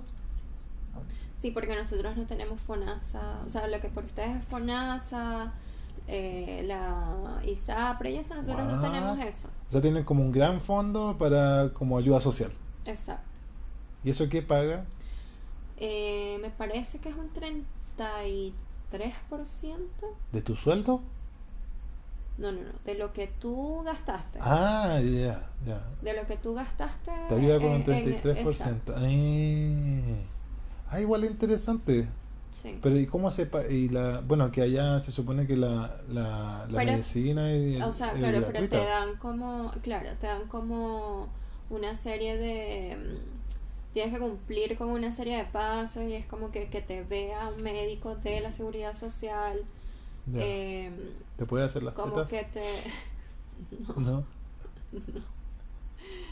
[1.38, 1.52] Sí.
[1.52, 3.42] porque nosotros no tenemos FONASA.
[3.46, 5.54] O sea, lo que por ustedes es FONASA,
[6.08, 9.48] eh, la ISAPRE y eso, nosotros no tenemos eso.
[9.68, 12.52] O sea, tienen como un gran fondo para como ayuda social.
[12.84, 13.24] Exacto.
[14.04, 14.84] ¿Y eso qué paga?
[15.78, 18.52] Eh, me parece que es un 33%.
[20.32, 21.00] ¿De tu sueldo?
[22.38, 22.72] No, no, no.
[22.84, 24.38] De lo que tú gastaste.
[24.42, 25.84] Ah, ya, ya.
[26.02, 27.10] De lo que tú gastaste.
[27.28, 28.94] Te ayuda con un 33%.
[30.88, 32.08] ah, igual interesante.
[32.82, 37.54] Pero ¿y cómo se y la bueno que allá se supone que la, la, medicina
[37.54, 41.28] y o sea, claro, pero te dan como claro, te dan como
[41.70, 46.50] una serie de mm, tienes que cumplir con una serie de pasos y es como
[46.50, 49.62] que, que te vea un médico de la seguridad social
[50.34, 50.90] eh,
[51.36, 52.62] te puede hacer las como que te
[53.96, 54.24] no, no.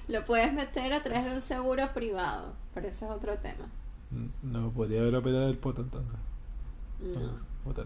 [0.09, 3.69] lo puedes meter a través de un seguro privado pero ese es otro tema
[4.43, 6.19] no podría haber operado el poto entonces.
[7.01, 7.73] No.
[7.73, 7.85] la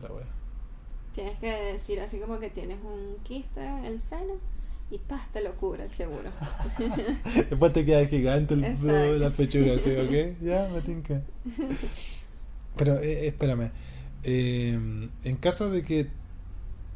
[1.14, 4.34] Tienes que decir así como que tienes un quiste en el seno
[4.90, 6.30] y paz te lo cubre el seguro.
[7.50, 9.90] Después te queda gigante el, la pechuga, ¿sí?
[9.90, 10.40] ¿ok?
[10.42, 11.22] Ya, me tinca.
[12.76, 13.70] Pero eh, espérame,
[14.22, 16.08] eh, en caso de que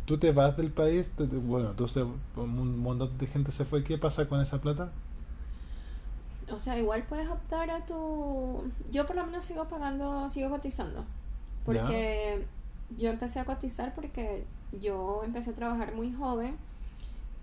[0.05, 1.11] tú te vas del país,
[1.45, 2.05] bueno, entonces
[2.37, 4.92] un montón de gente se fue, ¿qué pasa con esa plata?
[6.53, 8.71] O sea, igual puedes optar a tu...
[8.91, 11.05] Yo por lo menos sigo pagando, sigo cotizando.
[11.65, 12.47] Porque
[12.97, 14.45] yo empecé a cotizar porque
[14.81, 16.57] yo empecé a trabajar muy joven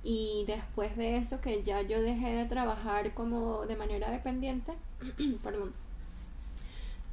[0.03, 4.73] y después de eso que ya yo dejé de trabajar como de manera dependiente,
[5.43, 5.73] perdón,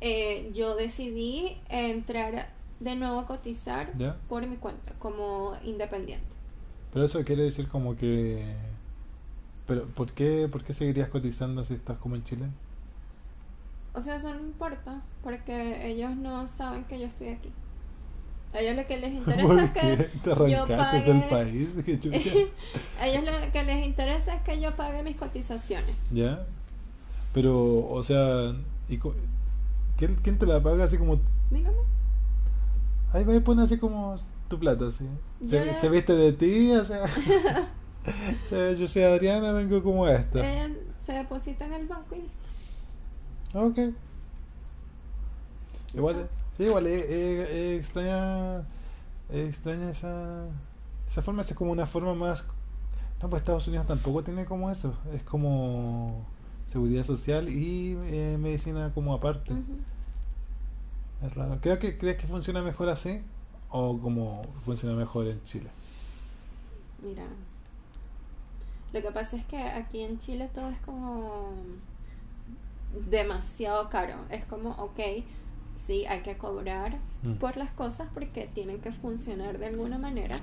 [0.01, 3.93] eh, yo decidí entrar de nuevo a cotizar
[4.29, 6.27] por mi cuenta como independiente.
[6.93, 8.45] Pero eso quiere decir como que...
[9.67, 12.47] Pero ¿por qué, ¿por qué seguirías cotizando si estás como en Chile?
[13.95, 17.51] O sea, eso no importa, porque ellos no saben que yo estoy aquí.
[18.55, 21.13] A ellos lo que les interesa ¿Por es que te yo arrancaste pague...
[21.13, 21.69] del país?
[23.01, 25.95] A ellos lo que les interesa es que yo pague mis cotizaciones.
[26.13, 26.47] ¿Ya?
[27.35, 28.55] Pero, o sea,
[28.89, 29.15] ¿y co-
[29.97, 31.19] ¿quién, quién te la paga así como...
[31.51, 31.77] Mi mamá.
[33.13, 34.15] Ahí va y pone así como
[34.49, 35.07] tu plata, así.
[35.45, 37.03] Se, se viste de ti, o sea...
[38.79, 40.39] yo soy Adriana, vengo como esta.
[40.49, 43.59] Ella se deposita en el banco y listo.
[43.59, 43.79] Ok.
[45.95, 48.59] Igual, sí, igual es, es- es extraña,
[49.31, 50.47] es extraña esa,
[51.07, 52.47] esa forma, es como una forma más...
[53.23, 56.27] No, pues Estados Unidos tampoco tiene como eso, es como
[56.67, 59.55] seguridad social y eh, medicina como aparte.
[61.23, 61.59] Es raro.
[61.63, 63.23] Creo que, ¿Crees que funciona mejor así
[63.71, 65.71] o como funciona mejor en Chile?
[67.03, 67.25] Mira,
[68.93, 71.51] lo que pasa es que aquí en Chile todo es como
[73.11, 74.15] demasiado caro.
[74.31, 75.01] Es como, ok,
[75.75, 77.35] sí, hay que cobrar Mm.
[77.35, 80.37] por las cosas porque tienen que funcionar de alguna manera.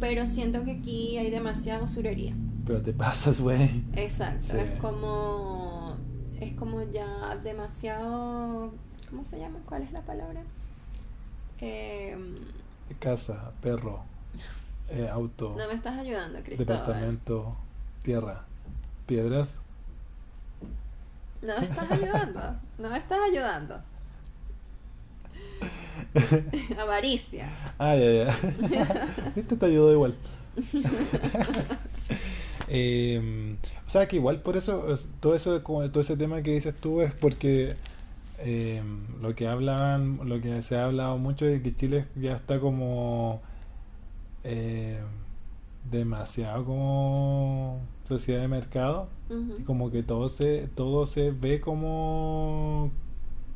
[0.00, 2.34] Pero siento que aquí hay demasiada usurería.
[2.66, 3.84] Pero te pasas, güey.
[3.94, 4.56] Exacto, Sí.
[4.58, 5.94] es como
[6.40, 8.72] es como ya demasiado
[9.10, 9.58] ¿cómo se llama?
[9.66, 10.42] ¿Cuál es la palabra?
[11.60, 12.34] Em,
[12.98, 14.00] Casa, perro,
[14.90, 16.66] eh, auto, no me estás ayudando, Cristóbal.
[16.78, 17.56] departamento,
[18.02, 18.44] tierra,
[19.06, 19.56] piedras.
[21.42, 22.40] No me estás ayudando,
[22.78, 23.80] no me estás ayudando.
[26.80, 27.48] Avaricia.
[27.78, 29.08] Ah, ya, ya.
[29.36, 30.14] Este te ayudó igual.
[32.68, 36.74] Eh, o sea que igual por eso, es- todo eso, todo ese tema que dices
[36.74, 37.76] tú es porque
[38.38, 38.82] eh,
[39.20, 43.42] lo que hablaban, lo que se ha hablado mucho de que Chile ya está como
[44.44, 45.00] eh,
[45.90, 49.08] demasiado como sociedad de mercado
[49.60, 52.90] y como que todo se, todo se ve como,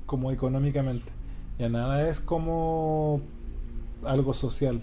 [0.06, 1.12] como económicamente.
[1.58, 3.20] Ya nada es como
[4.04, 4.80] algo social.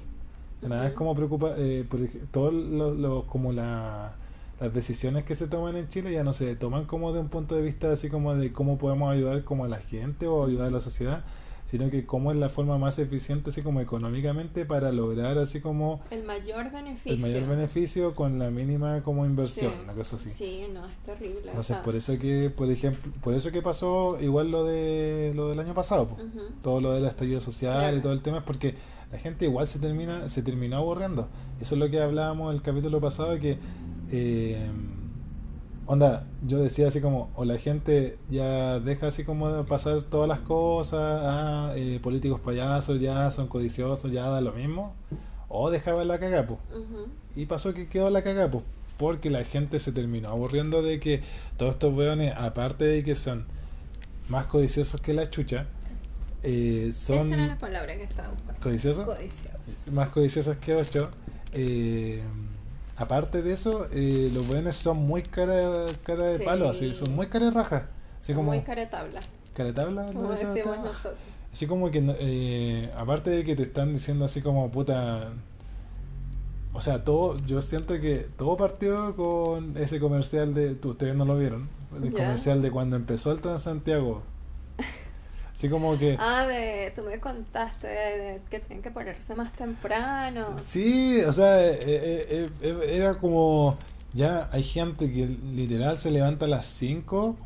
[0.61, 1.85] Ya nada es como preocupa, eh,
[2.31, 4.13] todo lo, lo- como la,
[4.59, 7.55] las decisiones que se toman en Chile ya no se toman como de un punto
[7.55, 10.71] de vista así como de cómo podemos ayudar como a la gente o ayudar a
[10.71, 11.23] la sociedad,
[11.65, 16.01] sino que cómo es la forma más eficiente así como económicamente para lograr así como
[16.11, 17.13] El mayor beneficio.
[17.13, 19.79] el mayor beneficio con la mínima como inversión, Sí.
[19.83, 20.29] una cosa así.
[20.29, 21.41] Sí, no, es terrible.
[21.47, 25.59] Entonces, por eso que, por ejemplo, por eso que pasó igual lo de lo del
[25.59, 26.51] año pasado, ujú.
[26.61, 27.97] todo lo del estallido social Claro.
[27.97, 28.75] y todo el tema es porque
[29.11, 31.29] la gente igual se termina se terminó aburriendo.
[31.59, 33.57] Eso es lo que hablábamos el capítulo pasado que
[34.11, 34.69] eh,
[35.87, 40.27] onda, yo decía así como o la gente ya deja así como de pasar todas
[40.27, 44.93] las cosas, ah, eh, políticos payasos ya son codiciosos, ya da lo mismo,
[45.49, 46.59] o dejaba la cagá, po.
[46.71, 47.07] Ujú.
[47.35, 48.63] Y pasó que quedó la cagada, pues,
[48.97, 51.21] porque la gente se terminó aburriendo de que
[51.57, 53.45] todos estos weones, aparte de que son
[54.29, 55.67] más codiciosos que la chucha,
[56.43, 58.59] eh, son Esa era la palabra que estaba buscando.
[58.61, 59.57] codiciosos, Codicioso.
[59.91, 61.09] más codiciosos que ocho.
[61.53, 62.21] eh,
[62.97, 66.43] aparte de eso, eh, los weones son muy cara, cara de Sí.
[66.45, 67.89] palo, así, son muy cara de raja.
[68.21, 69.19] Así como Muy caretabla,
[69.53, 71.13] cara de tabla, como decimos nosotros.
[71.53, 75.29] Así como que, eh, aparte de que te están diciendo así como puta.
[76.73, 80.77] O sea, todo, yo siento que todo partió con ese comercial de.
[80.83, 81.69] Ustedes no lo vieron.
[82.03, 84.23] El comercial de cuando empezó el Transantiago.
[85.55, 86.17] Así como que.
[86.19, 90.55] Ah, de, tú me contaste de, de que tienen que ponerse más temprano.
[90.65, 93.77] Sí, o sea, eh, eh, eh, eh, era como.
[94.13, 97.37] Ya hay gente que literal se levanta a las 5.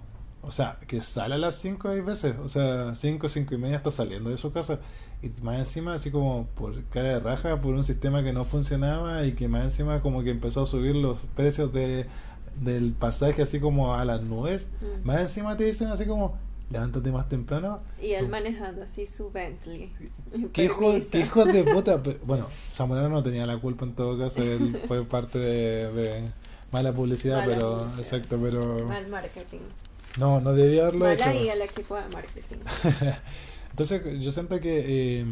[0.42, 2.36] O sea, que sale a las 5 hay veces.
[2.44, 4.80] O sea, 5, 5 y media está saliendo de su casa.
[5.22, 9.26] Y más encima, así como por cara de raja, por un sistema que no funcionaba
[9.26, 12.08] y que más encima como que empezó a subir los precios de,
[12.60, 14.70] del pasaje así como a las nubes.
[14.82, 15.08] Mm.
[15.08, 16.38] Más encima te dicen así como,
[16.70, 17.80] levántate más temprano.
[18.02, 19.92] Y él manejando así su Bentley.
[20.54, 22.02] ¿Qué hijo, qué de puta?
[22.24, 26.24] Bueno, Zamorano no tenía la culpa en todo caso, él fue parte de, de
[26.72, 28.00] mala publicidad, Mala pero publicidad.
[28.00, 29.60] exacto, pero Mal marketing.
[30.18, 31.30] no, no debió haberlo Mal hecho.
[31.30, 32.58] ahí el equipo de marketing.
[33.72, 35.26] Entonces yo siento que eh,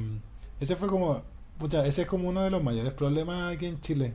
[0.60, 1.22] ese fue como,
[1.60, 4.14] pucha, ese es como uno de los mayores problemas aquí en Chile,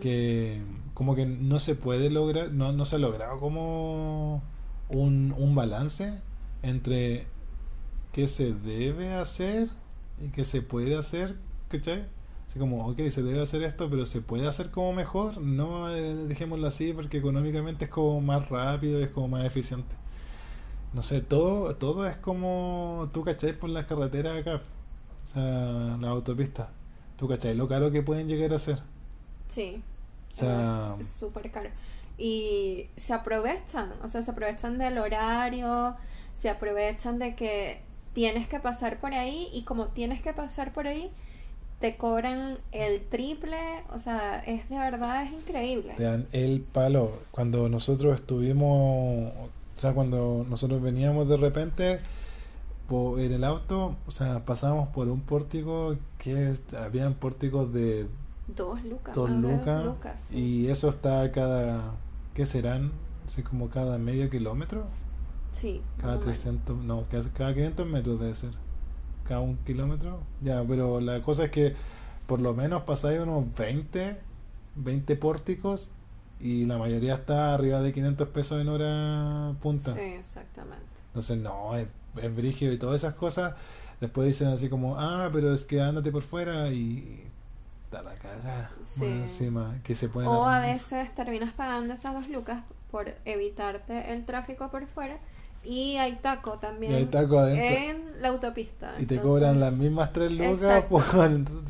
[0.00, 0.60] que
[0.94, 4.42] como que no se puede lograr, no, no se ha logrado como
[4.88, 6.20] un, un balance
[6.62, 7.26] entre
[8.12, 9.68] qué se debe hacer
[10.20, 11.36] y qué se puede hacer,
[11.68, 12.06] ¿cachai?
[12.48, 16.14] Así como, ok, se debe hacer esto, pero se puede hacer como mejor, no eh,
[16.26, 19.96] dejémoslo así porque económicamente es como más rápido, es como más eficiente.
[20.92, 23.58] No sé, todo, todo es como tú, ¿cachai?
[23.58, 24.62] Por las carreteras acá,
[25.24, 26.68] o sea, las autopistas.
[27.16, 28.82] ¿Tú cachai lo caro que pueden llegar a ser?
[29.48, 29.82] Sí.
[30.30, 31.70] O sea, Es súper caro.
[32.18, 35.96] Y se aprovechan, o sea, se aprovechan del horario,
[36.42, 37.80] se aprovechan de que
[38.14, 41.08] tienes que pasar por ahí y como tienes que pasar por ahí,
[41.78, 43.56] te cobran el triple,
[43.94, 45.94] o sea, es de verdad, es increíble.
[45.96, 47.12] te dan el palo.
[47.30, 52.00] Cuando nosotros estuvimos, o sea, cuando nosotros veníamos de repente
[52.90, 58.08] en el auto, o sea, pasábamos por un pórtico que habían pórticos de
[58.48, 59.14] Dos lucas.
[59.14, 60.38] dos lucas lucas, sí.
[60.38, 61.94] y eso está cada,
[62.34, 62.90] ¿qué serán?
[63.24, 64.86] Así como cada medio kilómetro,
[65.52, 66.40] Sí, cada más o menos.
[66.40, 68.50] 300, no, cada, cada 500 metros debe ser,
[69.24, 70.20] cada un kilómetro.
[70.40, 71.74] Ya, pero la cosa es que
[72.26, 74.18] por lo menos pasáis unos 20,
[74.76, 75.90] 20 pórticos
[76.40, 79.94] y la mayoría está arriba de 500 pesos en hora punta.
[79.94, 80.84] Sí, exactamente.
[81.08, 81.86] Entonces, no, es,
[82.20, 83.54] es brígido y todas esas cosas.
[84.00, 87.28] Después dicen así como, ah, pero es que ándate por fuera y
[87.92, 88.72] da la cagada.
[88.82, 89.04] Sí.
[89.04, 94.24] encima, que se ponen O a veces terminas pagando esas dos lucas por evitarte el
[94.24, 95.18] tráfico por fuera
[95.64, 97.64] y hay taco también Y hay taco adentro.
[97.76, 98.94] en la autopista.
[98.98, 101.02] Y te cobran las mismas 3 lucas por,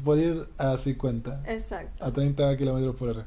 [0.05, 2.05] por ir a 50, Exacto.
[2.05, 3.27] a 30 kilómetros por hora.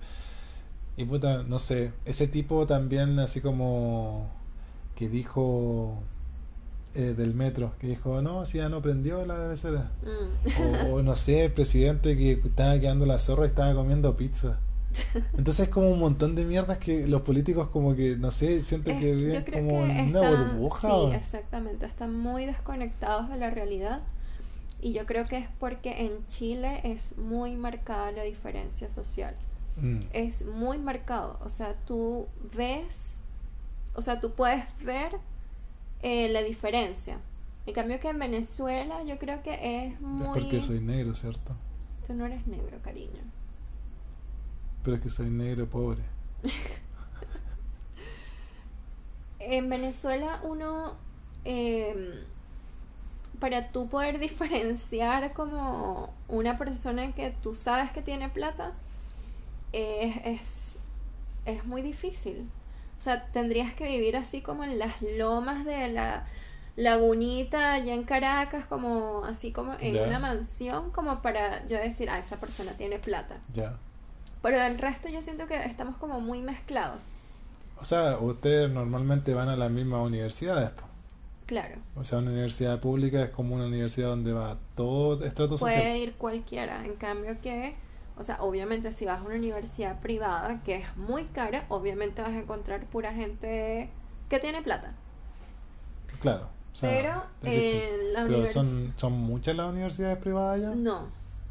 [0.97, 4.29] Y puta, no sé, ese tipo también así como
[4.95, 5.99] que dijo
[6.93, 9.91] eh, del metro, que dijo, no, si ya no prendió la becera.
[10.03, 10.87] Mm.
[10.87, 14.59] O, o no sé, el presidente que estaba quedando la zorra y estaba comiendo pizza.
[15.37, 18.91] Entonces es como un montón de mierdas que los políticos como que, no sé, siento
[18.91, 20.87] Es- que viven como que en una burbuja.
[20.87, 21.85] Sí, o- exactamente.
[21.85, 24.01] Están muy desconectados de la realidad.
[24.81, 29.35] Y yo creo que es porque en Chile es muy marcada la diferencia social.
[29.77, 31.39] Mm, Es muy marcado.
[31.43, 33.19] O sea, tú ves,
[33.95, 35.11] o sea, tú puedes ver
[36.01, 37.19] eh, la diferencia.
[37.65, 39.53] En cambio que en Venezuela yo creo que
[39.87, 40.39] es Es muy...
[40.39, 41.55] porque soy negro, ¿cierto?
[42.05, 43.23] Tú no eres negro, cariño.
[44.85, 46.03] Pero es que soy negro pobre.
[49.47, 50.95] En Venezuela uno,
[51.43, 52.23] eh,
[53.39, 58.71] para tú poder diferenciar como una persona que tú sabes que tiene plata,
[59.71, 60.79] eh, es,
[61.45, 62.49] es muy difícil.
[62.97, 66.25] O sea, tendrías que vivir así como en las lomas de la
[66.75, 72.17] lagunita allá en Caracas, como así como en una mansión, como para yo decir, ah,
[72.17, 73.37] esa persona tiene plata.
[73.53, 73.77] Ya.
[74.45, 76.99] Pero el resto yo siento que estamos como muy mezclados.
[77.81, 80.69] O sea, ustedes normalmente van a las mismas universidades.
[81.47, 81.77] Claro.
[81.95, 85.81] O sea, una universidad pública es como una universidad donde va todo estrato social.
[85.81, 86.85] Puede ir cualquiera.
[86.85, 87.75] En cambio que,
[88.19, 92.33] o sea, obviamente si vas a una universidad privada que es muy cara, obviamente vas
[92.33, 93.89] a encontrar pura gente
[94.29, 94.93] que tiene plata.
[96.19, 96.49] Claro.
[96.71, 98.13] o sea, Pero distinto.
[98.13, 100.75] la Pero son, son muchas las universidades privadas allá.
[100.75, 101.07] No,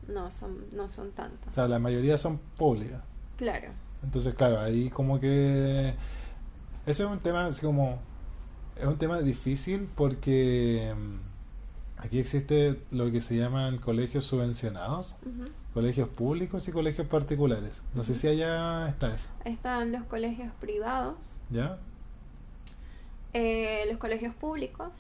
[0.08, 1.48] no son, no son tantas.
[1.48, 3.02] O sea, la mayoría son públicas.
[3.36, 3.68] Claro.
[4.02, 5.94] Entonces, claro, ahí como que...
[6.86, 7.98] Ese es un tema así como...
[8.76, 15.16] Es un tema difícil porque mm, aquí existe lo que se llaman colegios subvencionados,
[15.72, 17.82] colegios públicos y colegios particulares.
[17.94, 21.78] No sé si allá está eso, Están los colegios privados, ¿ya?
[23.32, 24.92] eh, los colegios públicos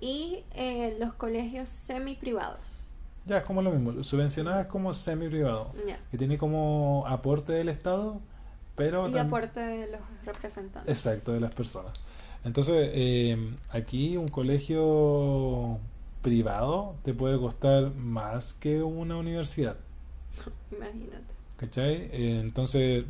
[0.00, 2.83] y eh, los colegios semi privados.
[3.26, 5.98] Ya es como lo mismo, subvencionado es como semi-privado, Ya.
[6.10, 8.20] que tiene como aporte del Estado,
[8.76, 9.08] pero...
[9.08, 10.90] Y aporte de los representantes.
[10.94, 11.92] Exacto, de las personas.
[12.44, 15.78] Entonces, eh, aquí un colegio
[16.20, 19.78] privado te puede costar más que una universidad,
[20.70, 21.24] Imagínate.
[21.56, 21.94] ¿cachai?
[22.12, 23.04] Eh, entonces,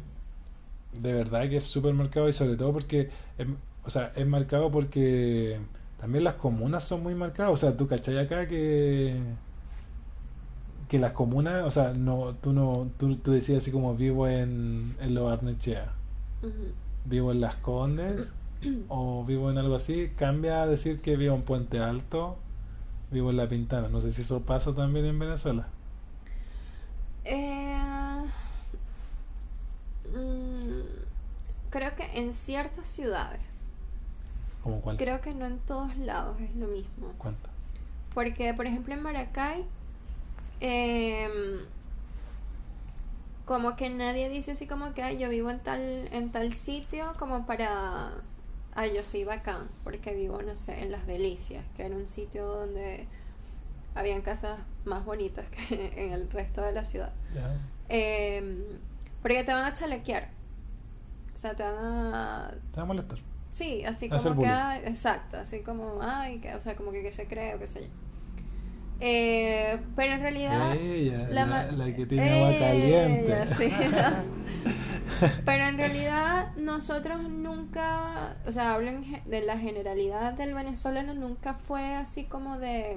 [1.00, 3.46] de verdad que es súper marcado y sobre todo porque, es-
[3.84, 5.58] o sea, es marcado porque
[5.98, 7.52] también las comunas son muy marcadas.
[7.52, 8.18] O sea, tú, ¿cachai?
[8.18, 9.16] Acá que
[10.94, 14.94] que las comunas, o sea, no, tú no, tú, tú decías así como vivo en,
[15.00, 15.92] en Lo Barnechea,
[17.04, 18.32] vivo en Las Condes
[18.88, 22.36] o vivo en algo así, cambia a decir que vivo en Puente Alto,
[23.10, 23.88] vivo en La Pintana.
[23.88, 25.66] No sé si eso pasa también en Venezuela.
[27.24, 28.30] Eh,
[30.12, 30.80] mm,
[31.70, 33.40] creo que en ciertas ciudades,
[34.62, 35.04] Como cuánto.
[35.04, 37.14] creo que no en todos lados es lo mismo.
[37.18, 37.50] ¿Cuánto?
[38.14, 39.66] Porque, por ejemplo, en Maracay,
[40.64, 41.60] em,
[43.44, 47.12] como que nadie dice así como que "Ay, yo vivo en tal, en tal sitio
[47.18, 48.12] como para,
[48.74, 52.46] ay, yo soy bacán, porque vivo, no sé, en Las Delicias, que era un sitio
[52.46, 53.06] donde
[53.94, 57.12] habían casas más bonitas que en el resto de la ciudad.
[57.88, 58.64] Em,
[59.20, 60.30] porque te van a chalequear.
[61.34, 61.74] O sea, te van
[62.14, 62.54] a...
[62.72, 63.18] Te va a molestar.
[63.50, 64.46] Sí, así como que...
[64.46, 67.66] ay, exacto, así como, ay, que, o sea, como que, que se cree o qué
[67.66, 68.03] sé yo.
[69.00, 70.74] Eh, pero en realidad...
[70.76, 73.26] Ella, la la, ma- la que tiene agua caliente.
[73.26, 73.72] Ella, sí.
[75.44, 81.14] Pero en realidad nosotros nunca, o sea, hablo en ge- de la generalidad del venezolano,
[81.14, 82.96] nunca fue así como de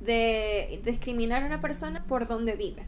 [0.00, 2.82] de discriminar a una persona por donde vive.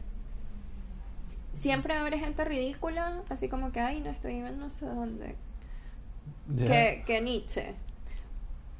[1.53, 4.85] Siempre va a haber gente ridícula, así como que, ay, no estoy viviendo no sé
[4.85, 5.35] dónde,
[6.55, 6.67] Ya.
[6.67, 7.73] que, que Nietzsche.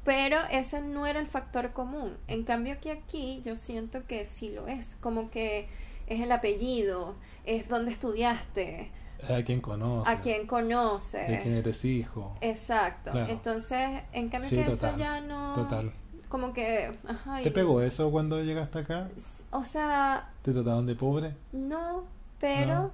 [0.04, 2.16] Pero ese no era el factor común.
[2.28, 4.96] En cambio que aquí yo siento que sí lo es.
[5.00, 5.68] Como que
[6.06, 8.90] es el apellido, es donde estudiaste,
[9.28, 10.10] A quien conoce.
[10.10, 12.36] a quién De quién eres hijo.
[12.40, 13.10] Exacto.
[13.10, 13.30] Claro.
[13.32, 15.52] Entonces, en cambio Sí, que total, eso ya no...
[15.54, 15.92] total.
[16.28, 16.92] Como que...
[17.06, 19.08] Ajá, ¿Te y- pegó eso cuando llegaste acá?
[19.50, 21.34] O sea, ¿Te trataban de pobre?
[21.52, 22.04] no,
[22.40, 22.92] pero No,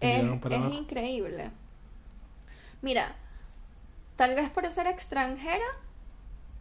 [0.00, 1.50] es, es increíble.
[2.82, 3.14] Mira,
[4.16, 5.64] tal vez por ser extranjera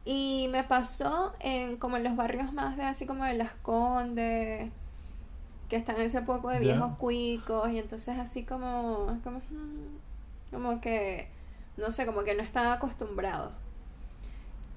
[0.06, 4.72] y me pasó en como en los barrios más de así como de Las Condes
[5.70, 9.41] que están ese poco de viejos cuicos y entonces así como como,
[10.51, 11.28] como que
[11.78, 13.51] no sé, como que no están acostumbrados.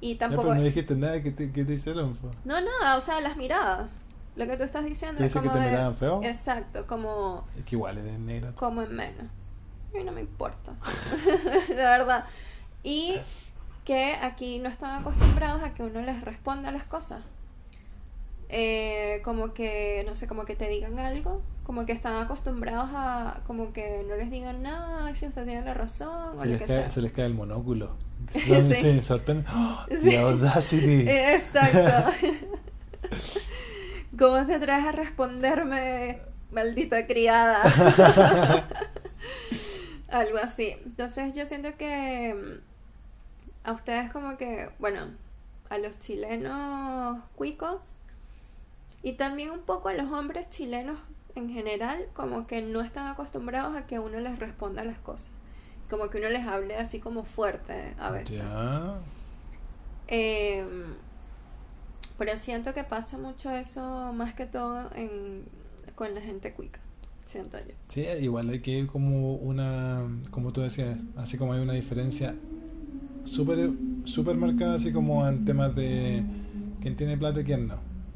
[0.01, 2.16] Y tampoco pero no dijiste nada que te, que te hicieron.
[2.45, 3.89] No, no, o sea, las miradas.
[4.37, 6.22] Lo que tú estás diciendo ¿Tú es que te de- miraban feo?
[6.22, 8.53] Exacto, como Es que igual eres negra.
[8.55, 9.26] como en menos.
[9.93, 10.72] A mí no me importa.
[11.68, 12.24] de verdad.
[12.85, 13.16] Y
[13.89, 17.22] que aquí no están acostumbrados a que uno les responda las cosas.
[18.51, 21.41] Eh, como que, no sé, como que te digan algo.
[21.64, 25.72] Como que están acostumbrados a, como que no les digan nada, si usted tiene la
[25.72, 26.91] razón, o Se lo les, que cae, sea.
[26.91, 27.97] se les cae el monóculo.
[28.30, 28.41] Se,
[28.74, 28.74] Sí.
[28.74, 29.45] se sorprende.
[29.51, 29.97] ¡Oh, Sí.
[30.11, 31.05] The Audacity!
[31.09, 32.11] Exacto.
[34.18, 36.18] ¿Cómo te atreves a responderme,
[36.51, 37.62] maldita criada?
[40.11, 40.74] Algo así.
[40.84, 42.61] Entonces yo siento que
[43.68, 45.00] a ustedes como que, bueno,
[45.68, 47.80] a los chilenos cuicos
[49.02, 50.98] y también un poco a los hombres chilenos
[51.34, 55.30] en general, como que no están acostumbrados a que uno les responda las cosas.
[55.90, 58.38] Como que uno les hable así como fuerte a veces.
[58.38, 59.00] Ya.
[60.08, 60.64] Eh,
[62.16, 65.44] pero siento que pasa mucho eso más que todo en,
[65.94, 66.80] con la gente cuica,
[67.26, 67.74] siento yo.
[67.88, 72.34] Sí, igual hay que ir como una, como tú decías, así como hay una diferencia
[74.05, 76.24] súper marcada, así como en temas de
[76.81, 77.74] quién tiene plata y quién no.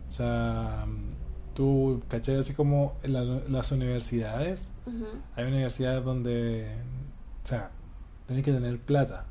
[0.09, 0.87] O sea,
[1.55, 2.37] tú, ¿cachai?
[2.37, 4.71] Así como en la- las universidades,
[5.37, 6.67] hay universidades donde,
[7.45, 7.71] o sea,
[8.27, 9.27] tenés que tener plata.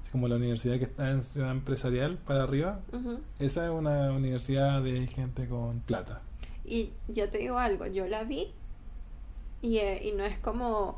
[0.00, 2.80] Así como la universidad que está en Ciudad Empresarial para arriba,
[3.38, 6.22] esa es una universidad de gente con plata.
[6.66, 8.48] Y yo te digo algo, yo la vi
[9.62, 10.96] y, eh, y no es como.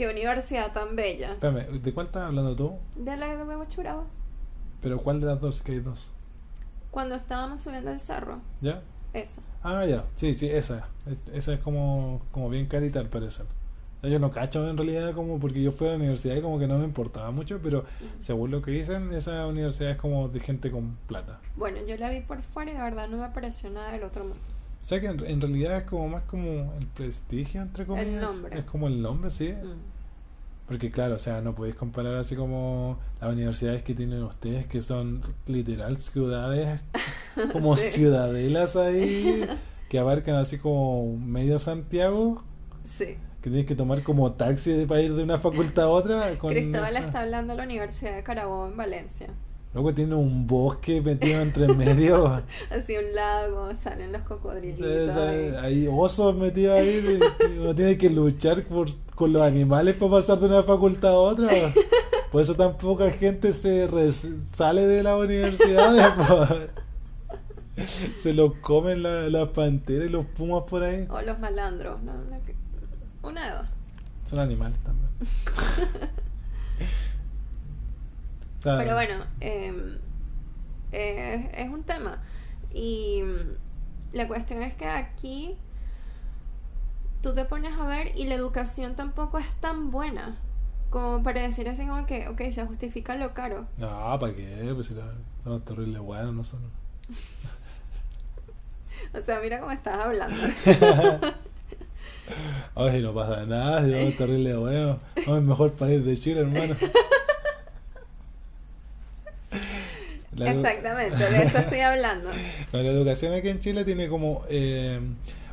[0.00, 1.32] Qué universidad tan bella.
[1.32, 2.78] Espérame, ¿de cuál estás hablando tú?
[2.96, 4.04] De la de Huachuraba.
[4.80, 5.60] Pero ¿cuál de las dos?
[5.60, 6.10] Que hay dos.
[6.90, 8.80] Cuando estábamos subiendo el cerro, ¿Ya?
[9.12, 9.42] esa.
[9.62, 10.88] Ah, ya, sí, sí, esa.
[11.06, 13.44] Es- Esa es como, como bien carita al parecer.
[14.02, 16.66] Yo no cacho en realidad como porque yo fui a la universidad y como que
[16.66, 17.84] no me importaba mucho, pero
[18.20, 21.40] según lo que dicen, esa universidad es como de gente con plata.
[21.56, 24.24] Bueno, yo la vi por fuera y de verdad no me pareció nada del otro
[24.24, 24.40] mundo.
[24.80, 28.22] O sea que en, en realidad es como más como el prestigio, entre comillas.
[28.22, 28.58] nombre.
[28.58, 29.50] Es como el nombre, sí.
[29.52, 29.90] Mm.
[30.66, 34.82] Porque claro, o sea, no podéis comparar así como las universidades que tienen ustedes, que
[34.82, 36.80] son literal ciudades,
[37.52, 37.88] como Sí.
[37.90, 39.44] ciudadelas ahí,
[39.88, 42.44] que abarcan así como medio Santiago.
[42.96, 43.16] Sí.
[43.42, 46.38] que tienes que tomar como taxi para ir de una facultad a otra.
[46.38, 49.28] Con Cristóbal esta- está hablando de la Universidad de Carabobo en Valencia.
[49.72, 52.42] Luego tiene un bosque metido entre medio.
[52.70, 54.22] Así un lago, salen los
[55.10, 57.20] esa- hay osos metidos ahí.
[57.60, 61.48] uno tiene que luchar por, con los animales para pasar de una facultad a otra.
[62.32, 63.88] Por eso tan poca gente se
[64.54, 66.06] sale de las universidades.
[66.16, 66.46] po.
[68.16, 71.06] Se los comen la- las panteras y los pumas por ahí.
[71.10, 72.12] O los malandros, ¿no?
[73.22, 73.66] Una de dos.
[74.24, 75.08] Son animales también.
[78.62, 79.98] Pero bueno, eh,
[80.92, 82.22] eh, es un tema.
[82.72, 83.22] Y
[84.12, 85.56] la cuestión es que aquí
[87.22, 90.38] tú te pones a ver y la educación tampoco es tan buena
[90.90, 93.66] como para decir así como que, ok, se justifica lo caro.
[93.76, 93.88] No,
[94.18, 94.72] ¿para qué?
[94.74, 96.60] Pues si la- somos terribles buenos, no son.
[99.14, 100.36] O sea, mira cómo estás hablando.
[102.76, 104.98] Ay, no pasa nada, somos terribles buenos.
[105.24, 106.76] Somos el mejor país de Chile, hermano.
[110.44, 112.30] La Exactamente, de eso estoy hablando.
[112.72, 115.00] No, la educación aquí en Chile tiene como eh,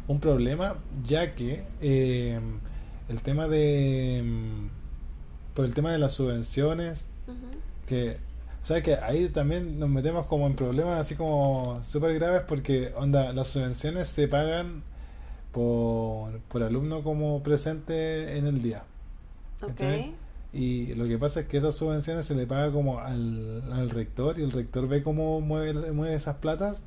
[0.07, 2.39] un problema, ya que eh,
[3.09, 4.21] el tema de.
[4.23, 4.69] mm,
[5.53, 7.07] Por el tema de las subvenciones,
[7.85, 8.17] que
[8.63, 12.93] O sea que ahí también nos metemos como en problemas así como súper graves porque,
[12.95, 14.83] onda, las subvenciones se pagan
[15.51, 18.83] por, por alumno como presente en el día.
[19.61, 19.81] Ok.
[20.57, 24.39] Y lo que pasa es que esas subvenciones se le paga como al, al rector
[24.39, 26.77] y el rector ve cómo mueve, mueve esas platas.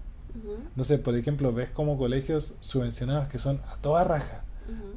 [0.75, 4.45] No sé, por ejemplo, ves como colegios subvencionados que son a toda raja.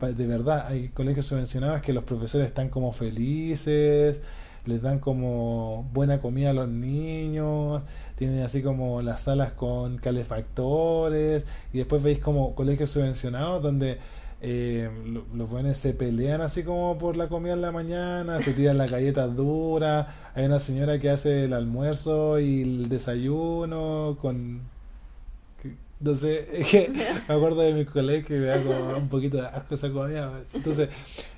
[0.01, 4.21] De verdad, hay colegios subvencionados que los profesores están como felices,
[4.65, 7.83] les dan como buena comida a los niños,
[8.15, 13.99] tienen así como las salas con calefactores, y después veis como colegios subvencionados donde
[14.43, 18.53] eh, lo- los buenos se pelean así como por la comida en la mañana, se
[18.53, 24.61] tiran las galletas duras, hay una señora que hace el almuerzo y el desayuno con
[26.15, 29.47] sé, es que me acuerdo de mi colegio que me da como un poquito de
[29.47, 30.31] asco esa comida.
[30.53, 30.89] Entonces,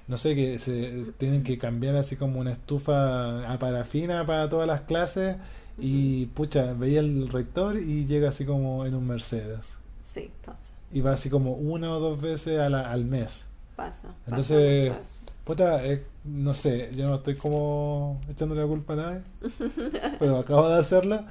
[0.07, 4.67] no sé, que se tienen que cambiar así como una estufa a parafina para todas
[4.67, 5.37] las clases
[5.77, 9.75] y pucha, veía el rector y llega así como en un Mercedes.
[10.13, 10.64] Sí, pasa,
[10.95, 13.47] Y va así como una o dos veces a la- al mes.
[13.75, 14.07] pasa.
[14.07, 15.21] pasa Entonces.
[15.43, 19.21] Puta, eh, no sé, yo no estoy como echándole la culpa a nadie,
[20.19, 21.27] pero acabo de hacerla,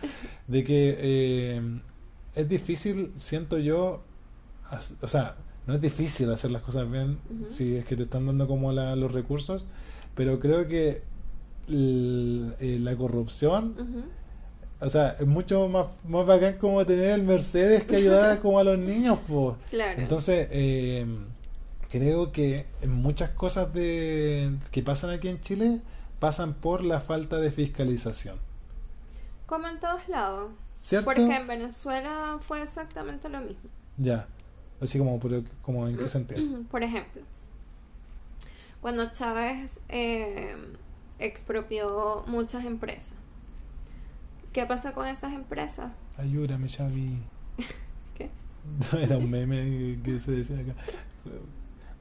[0.47, 1.81] de que eh,
[2.37, 4.05] es difícil, siento yo,
[5.01, 5.35] o sea,
[5.67, 8.95] no es difícil hacer las cosas bien si es que te están dando como la-
[8.95, 9.67] los recursos,
[10.15, 11.03] pero creo que
[11.69, 13.75] eh, la corrupción.
[14.81, 18.65] O sea, es mucho más, más bacán como tener el Mercedes que ayudar como a
[18.65, 19.57] los niños, pues.
[19.71, 20.01] Claro.
[20.01, 21.07] Entonces, eh,
[21.91, 25.81] creo que muchas cosas de, que pasan aquí en Chile
[26.19, 28.39] pasan por la falta de fiscalización.
[29.47, 30.51] Como en todos lados.
[30.75, 31.07] ¿Cierto?
[31.07, 33.71] Porque en Venezuela fue exactamente lo mismo.
[33.97, 34.27] Ya.
[34.81, 35.19] Así como,
[35.63, 36.63] como en qué sentido.
[36.71, 37.23] Por ejemplo,
[38.81, 40.57] cuando Chávez eh,
[41.19, 43.17] expropió muchas empresas,
[44.55, 45.93] ¿qué pasó con esas empresas?
[46.17, 47.19] Ayúdame, Xavi.
[48.17, 48.31] ¿Qué?
[49.03, 50.75] Era un meme que se decía acá.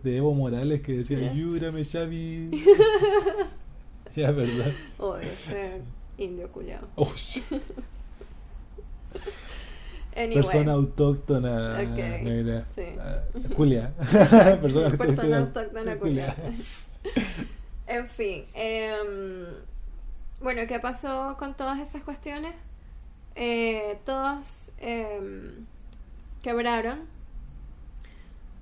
[0.03, 2.63] De Evo Morales que decía, ayúdame, Xavi.
[4.15, 4.71] ya, ¿verdad?
[4.99, 5.81] O ese
[6.17, 6.87] indio culiao.
[6.95, 7.39] Ush.
[10.15, 12.67] Anyway, Persona autóctona Ok, negra.
[12.75, 12.83] sí.
[12.99, 13.23] Ah,
[13.57, 13.91] Julia.
[13.97, 16.33] Persona persona autóctona, autóctona culiao.
[17.87, 19.45] En fin, em,
[20.43, 22.53] bueno, ¿qué pasó con todas esas cuestiones?
[23.35, 25.65] Eh, todos em,
[26.41, 27.01] quebraron.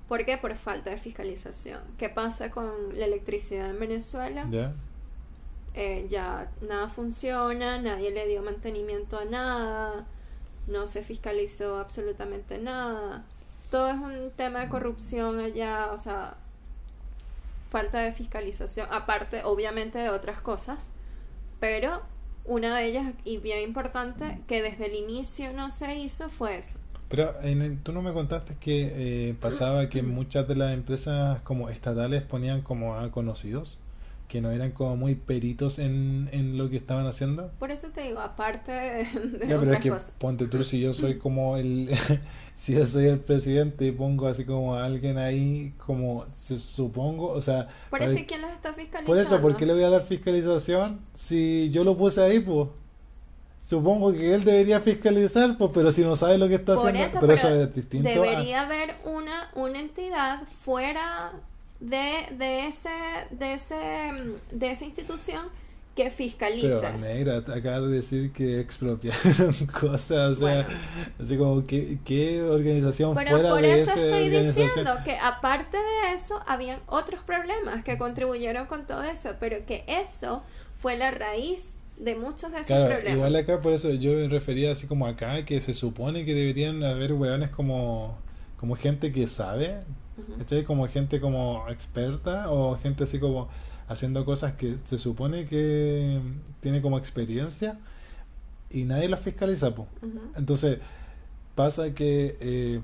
[0.08, 0.38] ¿Por qué?
[0.38, 1.80] Por falta de fiscalización.
[1.98, 4.46] ¿Qué pasa con la electricidad en Venezuela?
[4.50, 4.72] ¿Ya?
[5.74, 10.04] Eh, ya nada funciona, nadie le dio mantenimiento a nada,
[10.66, 13.24] no se fiscalizó absolutamente nada.
[13.70, 16.34] Todo es un tema de corrupción allá, o sea,
[17.70, 20.90] falta de fiscalización, aparte obviamente de otras cosas,
[21.62, 22.02] pero
[22.44, 26.80] una de ellas y bien importante que desde el inicio no se hizo fue eso.
[27.08, 31.40] Pero en el- tú no me contaste que eh, pasaba que muchas de las empresas
[31.42, 33.78] como estatales ponían como a conocidos,
[34.26, 37.52] que no eran como muy peritos en, en lo que estaban haciendo.
[37.60, 40.12] Por eso te digo, aparte de, de Ya, pero es otras que cosas.
[40.18, 41.90] ponte tú, si yo soy como el,
[42.62, 47.26] si yo soy el presidente y pongo así como a alguien ahí, como se supongo,
[47.26, 49.06] o sea, Por para- eso, ¿quién los está fiscalizando?
[49.08, 52.68] por eso, ¿por qué le voy a dar fiscalización si yo lo puse ahí, pues?
[53.66, 57.08] Supongo que él debería fiscalizar, pues, pero si no sabe lo que está Por haciendo,
[57.08, 58.08] eso, pero eso es distinto.
[58.08, 61.32] a- Debería haber una, una entidad fuera
[61.80, 62.90] de, de ese,
[63.30, 63.76] de ese,
[64.52, 65.46] de esa institución
[65.94, 66.78] que fiscalice.
[66.80, 70.78] Pero negra, acabas de decir que expropiaron cosas, o sea, Bueno.
[71.20, 76.14] así como que qué organización Pero fuera por de eso estoy diciendo que aparte de
[76.14, 80.42] eso, habían otros problemas que contribuyeron con todo eso, pero que eso
[80.78, 83.14] fue la raíz de muchos de esos Claro, problemas.
[83.14, 86.82] igual acá por eso yo me refería así como acá que se supone que deberían
[86.84, 88.18] haber weones como
[88.58, 89.80] como gente que sabe.
[90.38, 90.64] ¿cachai?
[90.64, 93.48] Como gente como experta o gente así como
[93.88, 96.20] haciendo cosas que se supone que
[96.60, 97.78] tiene como experiencia
[98.70, 99.86] y nadie los fiscaliza, po.
[100.36, 100.78] Entonces
[101.54, 102.80] pasa que eh,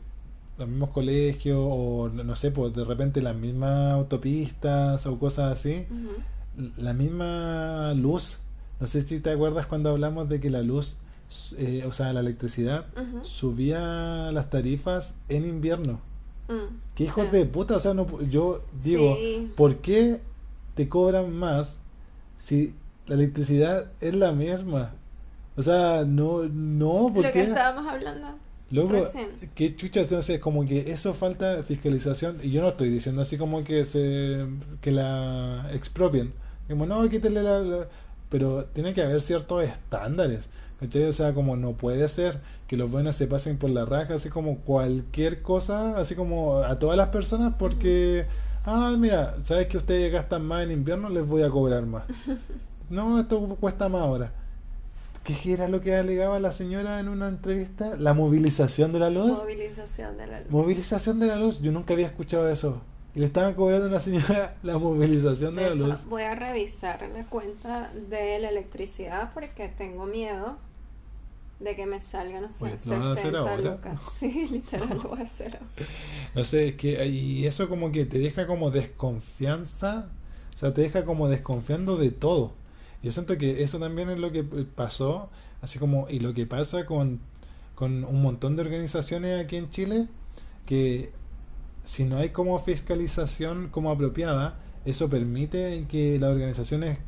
[0.59, 5.87] los mismos colegios o no sé, pues de repente las mismas autopistas o cosas así,
[6.77, 8.41] la misma luz.
[8.81, 10.97] No sé si te acuerdas cuando hablamos de que la luz,
[11.57, 12.87] eh, o sea, la electricidad,
[13.23, 16.01] subía las tarifas en invierno.
[16.49, 16.77] Mm.
[16.95, 17.77] ¿Qué hijos de puta?
[17.77, 19.51] O sea, no, yo digo, Sí.
[19.57, 20.21] ¿por qué
[20.79, 21.77] te cobran más
[22.37, 22.73] si
[23.09, 24.93] la electricidad es la misma?
[25.57, 28.29] O sea, no, no, ¿por Lo que estábamos hablando.
[28.71, 29.05] Luego,
[29.57, 33.65] qué chuchas, entonces como que eso falta fiscalización y yo no estoy diciendo así como
[33.65, 34.47] que se
[34.81, 36.33] que la expropien.
[36.69, 37.89] Como no, quítale la, la-
[38.29, 40.49] pero tiene que haber ciertos estándares.
[40.79, 41.07] ¿Cachai?
[41.07, 44.29] O sea, como no puede ser que los buenos se pasen por la raja, así
[44.29, 48.27] como cualquier cosa, así como a todas las personas, porque,
[48.65, 52.05] ah, mira, sabes que ustedes gastan más en invierno, les voy a cobrar más.
[52.91, 54.33] No, esto cuesta más ahora.
[55.23, 57.97] ¿Qué era lo que alegaba la señora en una entrevista?
[57.99, 59.39] La movilización de la luz.
[59.41, 60.51] Movilización de la luz.
[60.51, 61.61] Movilización de la luz.
[61.61, 62.81] Yo nunca había escuchado eso.
[63.15, 66.05] Y le estaban cobrando a una señora la movilización de, De la hecho, luz.
[66.07, 70.57] voy a revisar la cuenta de la electricidad porque tengo miedo
[71.61, 73.71] de que me salga, no sé, Pues, ¿lo van a hacer 60 ahora?
[73.73, 74.01] lucas.
[74.15, 75.67] Sí, literal lo voy a hacer ahora.
[76.35, 80.09] No sé, es que y eso como que te deja como desconfianza.
[80.55, 82.53] O sea, te deja como desconfiando de todo.
[83.03, 85.31] Yo siento que eso también es lo que pasó,
[85.63, 87.21] así como, y lo que pasa con,
[87.77, 90.09] con un montón de organizaciones aquí en Chile,
[90.67, 91.13] que
[91.85, 96.99] si no hay como fiscalización como apropiada, eso permite que las organizaciones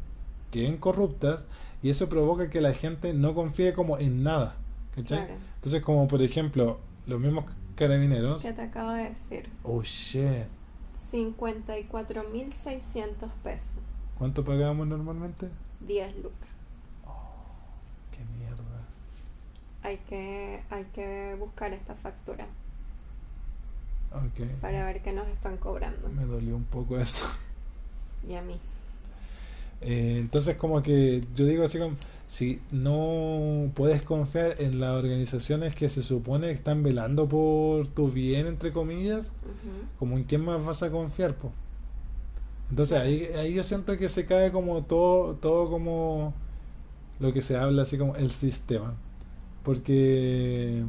[0.53, 1.43] queden corruptas
[1.83, 4.57] y eso provoca que la gente no confíe como en nada.
[4.95, 5.27] ¿cachai?
[5.27, 5.41] Claro.
[5.57, 7.45] Entonces, como por ejemplo, los mismos
[7.77, 8.43] carabineros.
[8.43, 9.49] ¿Qué te acabo de decir?
[9.63, 10.47] Oh shit.
[11.11, 13.79] 54.600 pesos.
[14.19, 15.49] ¿Cuánto pagábamos normalmente?
[15.81, 16.49] 10 lucas.
[18.13, 18.85] Qué mierda.
[19.83, 22.47] Hay que, hay que buscar esta factura
[24.13, 24.47] Ok.
[24.61, 26.09] para ver qué nos están cobrando.
[26.11, 27.27] Me dolió un poco eso.
[28.29, 28.61] Y a mí.
[29.83, 31.97] Eh, entonces como que yo digo así como,
[32.29, 38.11] si no puedes confiar en las organizaciones que se supone que están velando por tu
[38.11, 39.33] bien, entre comillas,
[39.99, 41.51] como en quién más vas a confiar, po?
[42.71, 46.35] Entonces ahí, ahí yo siento que se cae como todo, todo como
[47.19, 48.95] lo que se habla así como el sistema.
[49.65, 50.85] Porque,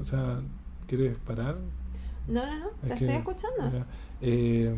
[0.00, 0.40] o sea,
[0.86, 1.56] ¿quieres parar?
[2.28, 3.84] No, no, no, te que- estoy escuchando.
[4.22, 4.72] Eh,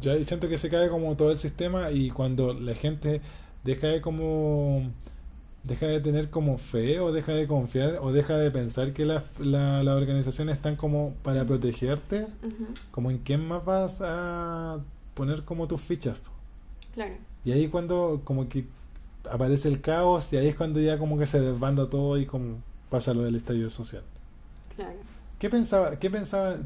[0.00, 3.20] yo ahí siento que se cae como todo el sistema y cuando la gente
[3.64, 4.90] deja de como
[5.62, 9.24] deja de tener como fe o deja de confiar o deja de pensar que las
[9.38, 12.26] la, organizaciones están como para protegerte
[12.90, 14.78] como en quién más vas a
[15.14, 16.18] poner como tus fichas.
[16.94, 17.14] Claro.
[17.44, 18.64] y ahí cuando como que
[19.30, 22.62] aparece el caos y ahí es cuando ya como que se desbanda todo y como
[22.90, 24.02] pasa lo del estallido social
[24.74, 24.94] Claro.
[25.38, 26.56] ¿qué pensaba qué pensaba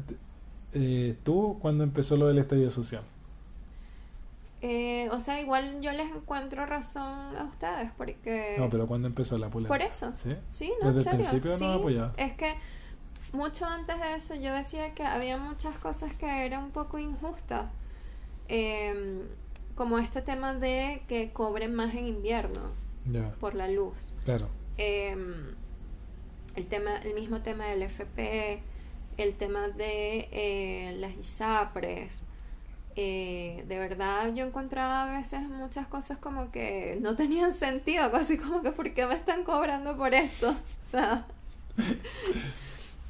[0.73, 3.03] eh, tú cuando empezó lo del estallido social?
[4.63, 8.55] Eh, o sea, igual yo les encuentro razón a ustedes porque...
[8.59, 9.69] No, pero ¿cuándo empezó la polémica?
[9.69, 10.11] Por eso.
[10.15, 10.35] ¿Sí?
[10.49, 11.41] Sí, no, Desde en el serio.
[11.41, 12.13] principio sí, no apoyabas.
[12.17, 12.53] Es que
[13.33, 17.69] mucho antes de eso yo decía que había muchas cosas que eran un poco injustas.
[18.47, 19.21] Em,
[19.75, 22.61] como este tema de que cobren más en invierno
[23.39, 24.13] por la luz.
[24.25, 24.47] claro.
[24.77, 25.55] Em,
[26.55, 28.61] el tema el mismo tema del FP
[29.23, 32.23] el tema de eh, las ISAPRES
[32.95, 38.37] eh, de verdad yo encontraba a veces muchas cosas como que no tenían sentido casi
[38.37, 40.49] como que ¿por qué me están cobrando por esto?
[40.87, 41.25] o sea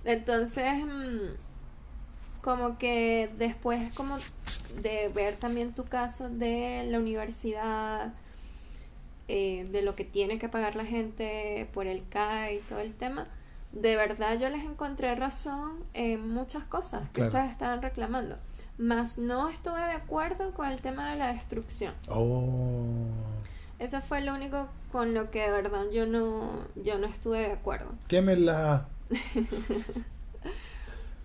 [0.05, 4.17] entonces mm, como que después como
[4.81, 8.13] de ver también tu caso de la universidad
[9.33, 12.93] eh, de lo que tiene que pagar la gente por el CAE y todo el
[12.93, 13.27] tema,
[13.73, 17.29] de verdad yo les encontré razón en muchas cosas que Claro.
[17.29, 18.35] ustedes estaban reclamando.
[18.77, 21.93] Mas no estuve de acuerdo con el tema de la destrucción.
[22.09, 23.05] Oh.
[23.79, 26.51] Eso fue lo único con lo que de verdad yo no,
[26.83, 27.91] yo no estuve de acuerdo.
[28.07, 28.87] Quémela.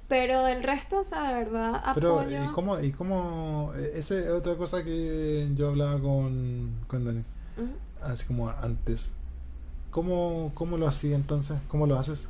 [0.09, 2.45] Pero del resto, o sea, de verdad Pero, apoyo.
[2.45, 2.79] ¿y cómo?
[2.81, 3.73] ¿Y cómo?
[3.77, 7.25] eh, Esa es otra cosa que yo hablaba con, con Dani,
[8.03, 9.13] así como antes.
[9.91, 11.59] ¿Cómo, ¿Cómo lo hacías entonces?
[11.69, 12.29] ¿Cómo lo haces?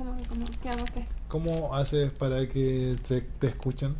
[0.00, 1.04] ¿Cómo, cómo, qué hago qué?
[1.28, 3.94] ¿Cómo haces para que te, te escuchen?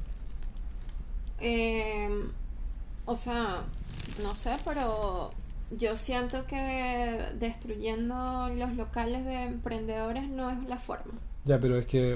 [1.40, 2.08] Eh,
[3.04, 3.56] o sea,
[4.22, 5.30] no sé, pero
[5.70, 11.12] yo siento que destruyendo los locales de emprendedores no es la forma.
[11.44, 12.14] Ya, pero es que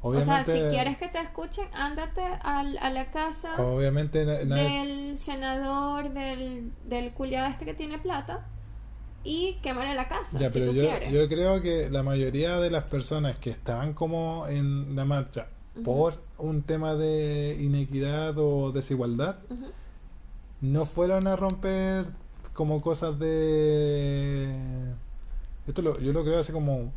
[0.00, 0.52] O sea, obviamente...
[0.52, 7.10] si quieres que te escuchen, ándate al, a la casa Obviamente del senador, del, del
[7.10, 8.46] culiado este que tiene plata
[9.24, 11.12] y quémale la casa Ya, si pero tú yo, quieres.
[11.12, 15.46] yo creo que la mayoría de las personas que estaban como en la marcha
[15.84, 19.36] por un tema de inequidad o desigualdad,
[20.60, 22.06] no fueron a romper
[22.52, 24.54] como cosas de...
[25.66, 26.92] Esto lo- yo lo creo así como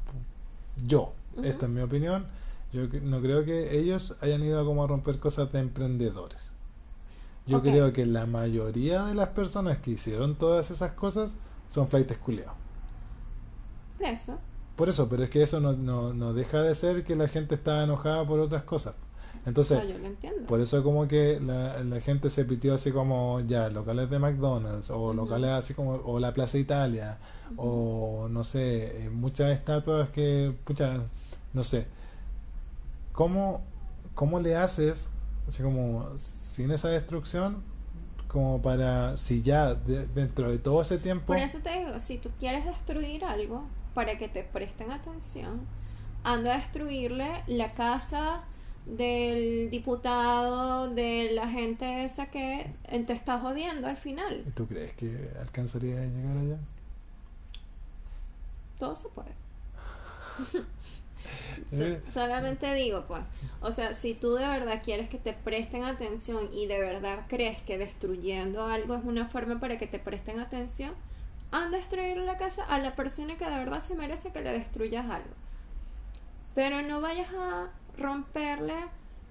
[0.85, 1.13] yo,
[1.43, 2.27] esta es mi opinión,
[2.73, 6.51] yo no creo que ellos hayan ido como a romper cosas de emprendedores.
[7.47, 11.35] Yo creo que la mayoría de las personas que hicieron todas esas cosas
[11.67, 12.53] son flightes culeados.
[13.97, 14.39] Por eso.
[14.75, 17.55] Por eso, pero es que eso no, no, no deja de ser que la gente
[17.55, 18.95] está enojada por otras cosas.
[19.45, 20.45] Entonces, No, yo lo entiendo.
[20.45, 24.89] por eso como que la, la gente se pitió así como ya locales de McDonald's
[24.89, 27.17] o locales así como o la Plaza Italia
[27.55, 31.01] o no sé, eh, muchas estatuas que pucha,
[31.53, 31.87] no sé.
[33.13, 33.61] ¿Cómo
[34.15, 35.09] cómo le haces
[35.47, 37.63] así como sin esa destrucción
[38.27, 42.17] como para si ya de- dentro de todo ese tiempo Por eso te digo, si
[42.17, 43.63] tú quieres destruir algo
[43.93, 45.61] para que te presten atención,
[46.23, 48.41] anda a destruirle la casa
[48.85, 52.73] del diputado, de la gente esa que
[53.05, 54.43] te está jodiendo al final.
[54.47, 56.57] ¿Y tú crees que alcanzaría a llegar allá?
[58.79, 59.31] Todo se puede.
[61.71, 62.01] Eh.
[62.05, 63.21] So- solamente digo, pues,
[63.61, 67.61] o sea, si tú de verdad quieres que te presten atención y de verdad crees
[67.61, 70.93] que destruyendo algo es una forma para que te presten atención,
[71.51, 74.51] anda a destruir la casa a la persona que de verdad se merece que le
[74.51, 75.33] destruyas algo.
[76.55, 78.75] Pero no vayas a romperle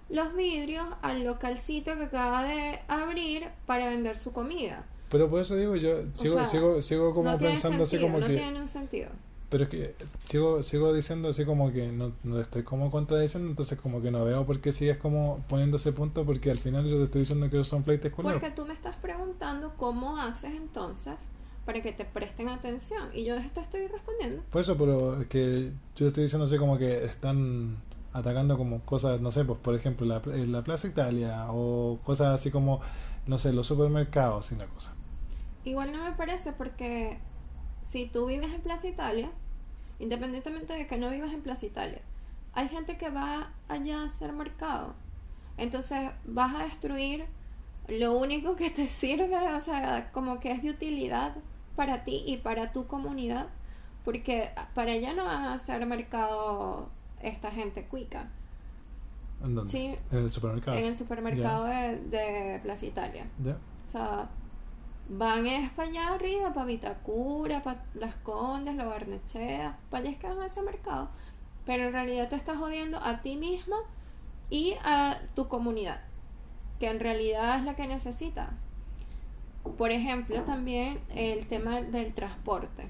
[0.08, 4.84] los vidrios al localcito que acaba de abrir para vender su comida.
[5.10, 8.36] Pero por eso digo, yo sigo, sea, sigo, sigo como no así como no que...
[8.36, 9.08] tiene un sentido.
[9.48, 9.94] Pero es que
[10.28, 14.24] sigo, sigo diciendo así como que no, no estoy como contradiciendo, entonces como que no
[14.24, 17.48] veo por qué sigues como poniendo ese punto, porque al final yo te estoy diciendo
[17.48, 18.40] que son flights culiados.
[18.40, 21.14] Porque tú me estás preguntando cómo haces entonces
[21.64, 24.42] para que te presten atención y yo te estoy respondiendo.
[24.50, 27.76] Por eso, pero es que yo te estoy diciendo así como que están
[28.12, 32.34] atacando como cosas, no sé, pues por ejemplo la, eh, la Plaza Italia o cosas
[32.34, 32.80] así como,
[33.26, 34.94] no sé, los supermercados y una cosa.
[35.64, 37.18] Igual no me parece porque
[37.86, 39.30] si tú vives en Plaza Italia,
[40.00, 42.00] independientemente de que no vivas en Plaza Italia,
[42.52, 44.94] hay gente que va allá a hacer mercado.
[45.56, 47.26] Entonces vas a destruir
[47.86, 51.36] lo único que te sirve, o sea, como que es de utilidad
[51.76, 53.46] para ti y para tu comunidad,
[54.04, 56.88] porque para allá no van a hacer mercado
[57.22, 58.30] esta gente cuica.
[59.44, 59.70] ¿En dónde?
[59.70, 60.76] Sí, En el supermercado.
[60.76, 63.26] en el supermercado de, de Plaza Italia.
[63.44, 63.58] ¿Ya?
[63.86, 64.28] O sea,
[65.08, 70.18] van es para allá arriba, para Vitacura, para Las Condes, Lo Barnechea, para allá es
[70.18, 71.08] que van a ese mercado.
[71.64, 73.76] Pero en realidad te estás jodiendo a ti mismo
[74.50, 76.00] y a tu comunidad,
[76.78, 78.50] que en realidad es la que necesita.
[79.76, 82.88] Por ejemplo, también el tema del transporte.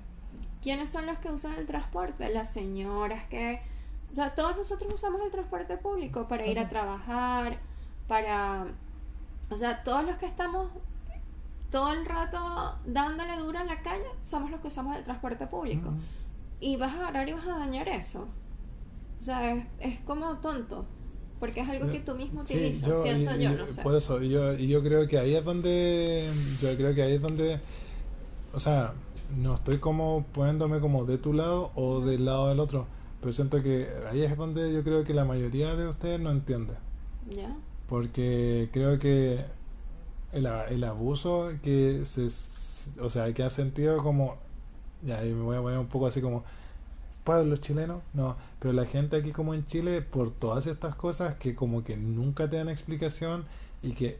[0.62, 2.28] ¿Quiénes son los que usan el transporte?
[2.28, 3.60] Las señoras que...
[4.10, 7.58] O sea, todos nosotros usamos el transporte público para ir a trabajar,
[8.08, 8.66] para...
[9.48, 10.70] O sea, todos los que estamos
[11.76, 12.38] todo el rato
[12.86, 15.92] dándole duro en la calle somos los que usamos el transporte público.
[16.58, 18.28] Y vas a agarrar y vas a dañar eso.
[19.18, 20.86] O sea, es, es como tonto.
[21.38, 23.82] Porque es algo que tú mismo Sí, utilizas, yo- siento y- yo, y- no sé.
[23.82, 26.30] Por eso, y yo, y yo creo que ahí es donde,
[26.62, 27.60] yo creo que ahí es donde,
[28.54, 28.94] o sea,
[29.36, 32.86] no estoy como poniéndome como de tu lado o del lado del otro,
[33.20, 36.72] pero siento que ahí es donde yo creo que la mayoría de ustedes no entiende,
[37.30, 37.54] ¿Ya?
[37.86, 39.44] porque creo que
[40.36, 42.28] el, el abuso que se,
[43.00, 44.36] o sea, que ha sentido como,
[45.02, 46.44] ya, ahí me voy a poner un poco así como,
[47.24, 51.56] pueblos chilenos, no, pero la gente aquí como en Chile, por todas estas cosas que
[51.56, 53.44] como que nunca te dan explicación
[53.82, 54.18] y que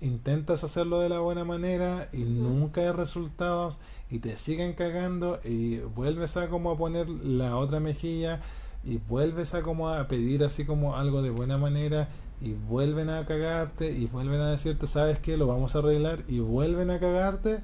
[0.00, 3.78] intentas hacerlo de la buena manera y nunca hay resultados
[4.10, 8.40] y te siguen cagando y vuelves a como a poner la otra mejilla
[8.84, 12.08] y vuelves a como a pedir así como algo de buena manera
[12.44, 16.40] y vuelven a cagarte y vuelven a decirte sabes que lo vamos a arreglar y
[16.40, 17.60] vuelven a cagarte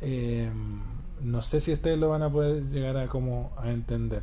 [0.00, 0.50] eh,
[1.22, 4.22] no sé si ustedes lo van a poder llegar a como a entender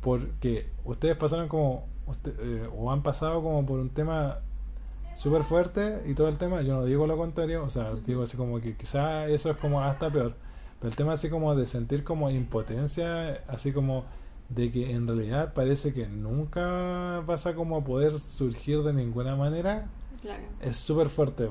[0.00, 4.38] porque ustedes pasaron como usted- eh, o han pasado como por un tema
[5.14, 8.36] súper fuerte y todo el tema yo no digo lo contrario o sea digo así
[8.36, 10.34] como que quizá eso es como hasta peor
[10.80, 14.04] pero el tema así como de sentir como impotencia así como
[14.54, 19.86] de que en realidad parece que nunca vas a como poder surgir de ninguna manera
[20.20, 20.42] Claro.
[20.60, 21.50] es súper fuerte.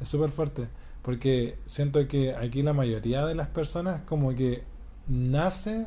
[0.00, 0.68] Es súper fuerte.
[1.02, 4.64] Porque siento que aquí la mayoría de las personas como que
[5.08, 5.86] nace,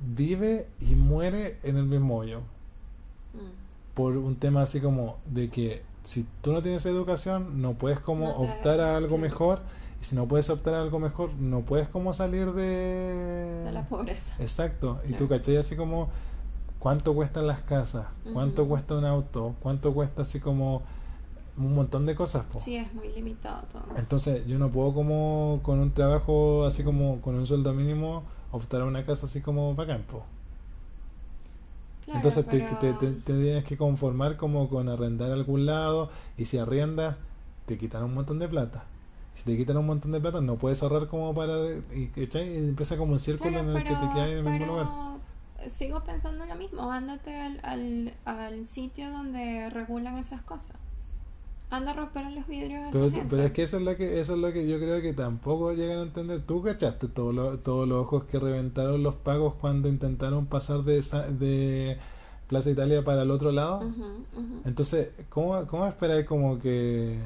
[0.00, 2.40] vive y muere en el mismo hoyo.
[3.34, 3.94] Mm.
[3.94, 8.28] Por un tema así como de que si tú no tienes educación no puedes como
[8.28, 9.60] No te- optar a algo mejor.
[10.00, 13.62] Y si no puedes optar a algo mejor no puedes como salir de...
[13.64, 14.34] De la pobreza.
[14.38, 15.00] Exacto.
[15.08, 16.08] Y tú cachai así como
[16.78, 20.82] cuánto cuestan las casas, cuánto cuesta un auto, cuánto cuesta así como
[21.58, 22.44] un montón de cosas.
[22.50, 22.58] po.
[22.60, 23.82] Sí, es muy limitado todo.
[23.96, 28.22] Entonces yo no puedo como con un trabajo así como con un sueldo mínimo
[28.52, 30.02] optar a una casa así como bacán.
[30.10, 30.22] po.
[32.06, 35.66] Claro, Entonces te, pero- te- te- te tienes que conformar como con arrendar a algún
[35.66, 37.16] lado y si arriendas
[37.66, 38.84] te quitan un montón de plata.
[39.34, 41.54] Si te quitan un montón de plata no puedes ahorrar como para...
[41.94, 42.28] Y, y
[42.68, 44.72] empieza como un círculo Claro, en el que te pero- quedas en el mismo pero
[44.72, 45.70] lugar.
[45.70, 46.90] sigo pensando lo mismo.
[46.92, 50.76] Ándate al, al, al sitio donde regulan esas cosas.
[51.70, 53.26] Anda a romper los vidrios a esa Pero, gente.
[53.30, 55.72] pero es que eso es lo que eso es lo que yo creo que tampoco
[55.72, 56.42] llegan a entender.
[56.42, 60.98] ¿Tú cachaste todo lo- todos los ojos que reventaron los pagos cuando intentaron pasar de,
[60.98, 61.96] esa- de
[62.48, 63.86] Plaza Italia para el otro lado?
[63.86, 64.02] Ujú,
[64.36, 64.60] ujú.
[64.64, 67.16] Entonces, ¿cómo, cómo esperáis como que...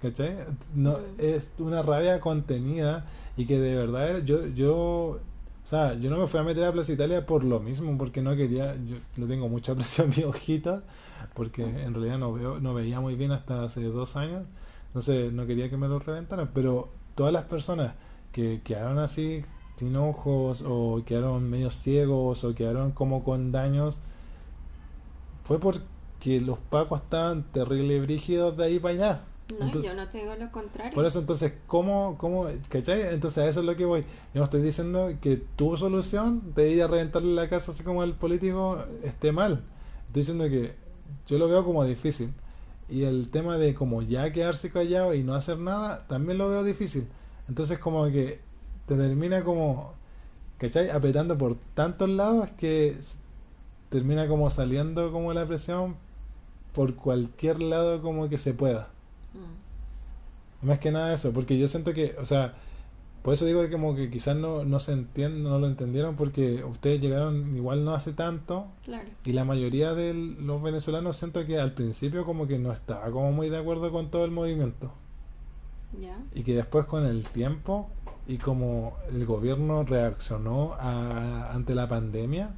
[0.00, 0.36] ¿Cachai?
[0.74, 1.02] No, Mm.
[1.18, 5.20] es una rabia contenida y que de verdad era- yo, yo...
[5.64, 8.22] O sea, yo no me fui a meter a Plaza Italia por lo mismo, porque
[8.22, 8.74] no quería...
[8.86, 10.82] Yo le tengo mucha presión a mis ojitos,
[11.34, 14.44] porque en realidad no, veo, no veía muy bien hasta hace dos años,
[14.86, 17.92] entonces no quería que me lo reventaran, pero todas las personas
[18.32, 19.42] que quedaron así
[19.76, 24.00] sin ojos o quedaron medio ciegos o quedaron como con daños
[25.44, 29.20] fue porque los pacos estaban terrible brígidos de ahí para allá.
[29.50, 30.92] No, Entonces- yo no te digo lo contrario.
[30.94, 33.02] Por eso entonces, ¿cómo, cómo, cachai?
[33.14, 34.02] Entonces a eso es lo que voy.
[34.34, 38.02] Yo no estoy diciendo que tu solución de ir a reventarle la casa así como
[38.02, 39.64] al político esté mal.
[40.08, 40.74] Estoy diciendo que
[41.26, 42.32] yo lo veo como difícil.
[42.90, 46.64] Y el tema de como ya quedarse callado y no hacer nada, también lo veo
[46.64, 47.06] difícil.
[47.48, 48.40] Entonces como que
[48.86, 49.92] te termina como,
[50.58, 50.90] ¿cachai?
[50.90, 52.98] Apretando por tantos lados que
[53.88, 55.96] termina como saliendo como la presión
[56.74, 58.90] por cualquier lado como que se pueda.
[59.34, 60.66] Mm.
[60.66, 62.54] Más que nada eso, porque yo siento que, o sea,
[63.22, 66.64] por eso digo que como que quizás no, no se entiende, no lo entendieron porque
[66.64, 69.08] ustedes llegaron igual no hace tanto Claro.
[69.24, 73.30] y la mayoría de los venezolanos siento que al principio como que no estaba como
[73.32, 74.92] muy de acuerdo con todo el movimiento
[76.00, 76.16] Ya.
[76.34, 77.90] y que después con el tiempo
[78.26, 82.54] y como el gobierno reaccionó a- ante la pandemia.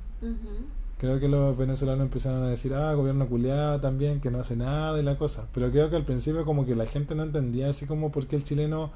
[1.01, 5.01] Creo que los venezolanos empezaron a decir, ah, gobierno culiado también, que no hace nada
[5.01, 5.47] y la cosa.
[5.55, 8.37] Pero creo que al principio como que la gente no entendía así como por qué
[8.37, 8.91] el chileno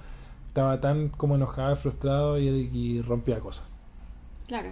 [0.48, 3.74] estaba tan como enojado y frustrado y, y rompía cosas.
[4.46, 4.70] Claro.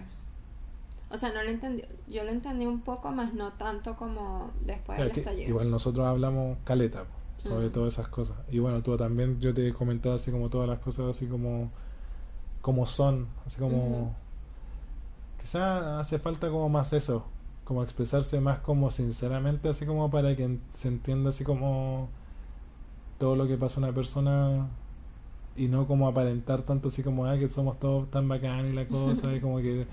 [1.10, 1.82] O sea, no lo entendí.
[2.06, 5.48] Yo lo entendí un poco, más no tanto como después Claro, del estallido.
[5.48, 7.04] igual nosotros hablamos caleta
[7.38, 7.72] sobre Ujú.
[7.72, 8.36] todas esas cosas.
[8.50, 11.70] Y bueno, tú también, yo te he comentado así como todas las cosas así como,
[12.60, 14.14] como son, así como...
[15.42, 17.26] Quizá hace falta como más eso,
[17.64, 22.08] como expresarse más como sinceramente, así como para que se entienda así como
[23.18, 24.68] todo lo que pasa a una persona
[25.56, 28.86] y no como aparentar tanto así como ah, que somos todos tan bacán y la
[28.86, 29.84] cosa y como que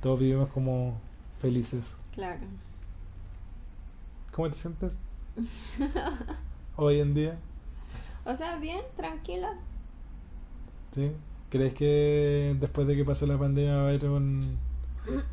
[0.00, 0.94] todos vivimos como
[1.38, 1.94] felices.
[2.14, 2.40] Claro.
[4.32, 4.96] ¿Cómo te sientes
[6.76, 7.38] hoy en día?
[8.24, 9.52] O sea, bien, tranquila.
[10.92, 11.12] ¿Sí?
[11.50, 14.56] ¿Crees que después de que pase la pandemia va a haber un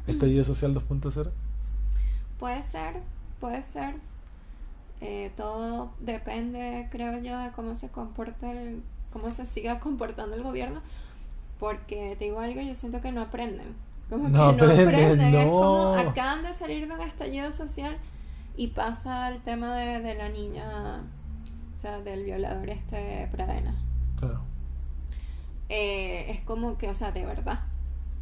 [0.07, 1.31] estallido social 2.0?
[2.39, 3.01] Puede ser,
[3.39, 3.95] puede ser.
[5.01, 10.43] Eh, todo depende, creo yo, de cómo se comporte el, cómo se siga comportando el
[10.43, 10.81] gobierno.
[11.59, 13.75] Porque te digo algo, yo siento que no aprenden.
[14.09, 15.35] Como No que no aprenden, aprenden.
[15.35, 15.51] Es no.
[15.51, 17.97] como acaban de salir de un estallido social
[18.57, 21.03] y pasa el tema de, de la niña,
[21.73, 23.75] o sea, del violador este Pradena.
[24.19, 24.41] Claro.
[25.69, 27.61] Eh, es como que, o sea, de verdad.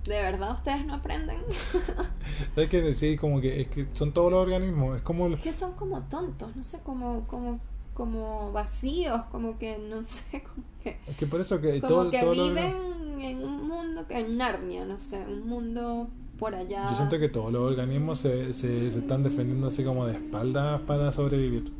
[0.09, 1.37] ¿De verdad ustedes no aprenden?
[2.55, 5.27] Es que sí, como que, es que son todos los organismos, es como...
[5.27, 7.59] el- que son como tontos, no sé, como, como,
[7.93, 12.09] como vacíos, como que no sé, como que, Es que por eso que como todo,
[12.11, 12.73] que todo lo- viven
[13.19, 16.07] en un mundo, en Narnia, no sé, un mundo
[16.39, 16.89] por allá.
[16.89, 20.81] Yo siento que todos los organismos se, se, se están defendiendo así como de espaldas
[20.81, 21.71] para sobrevivir.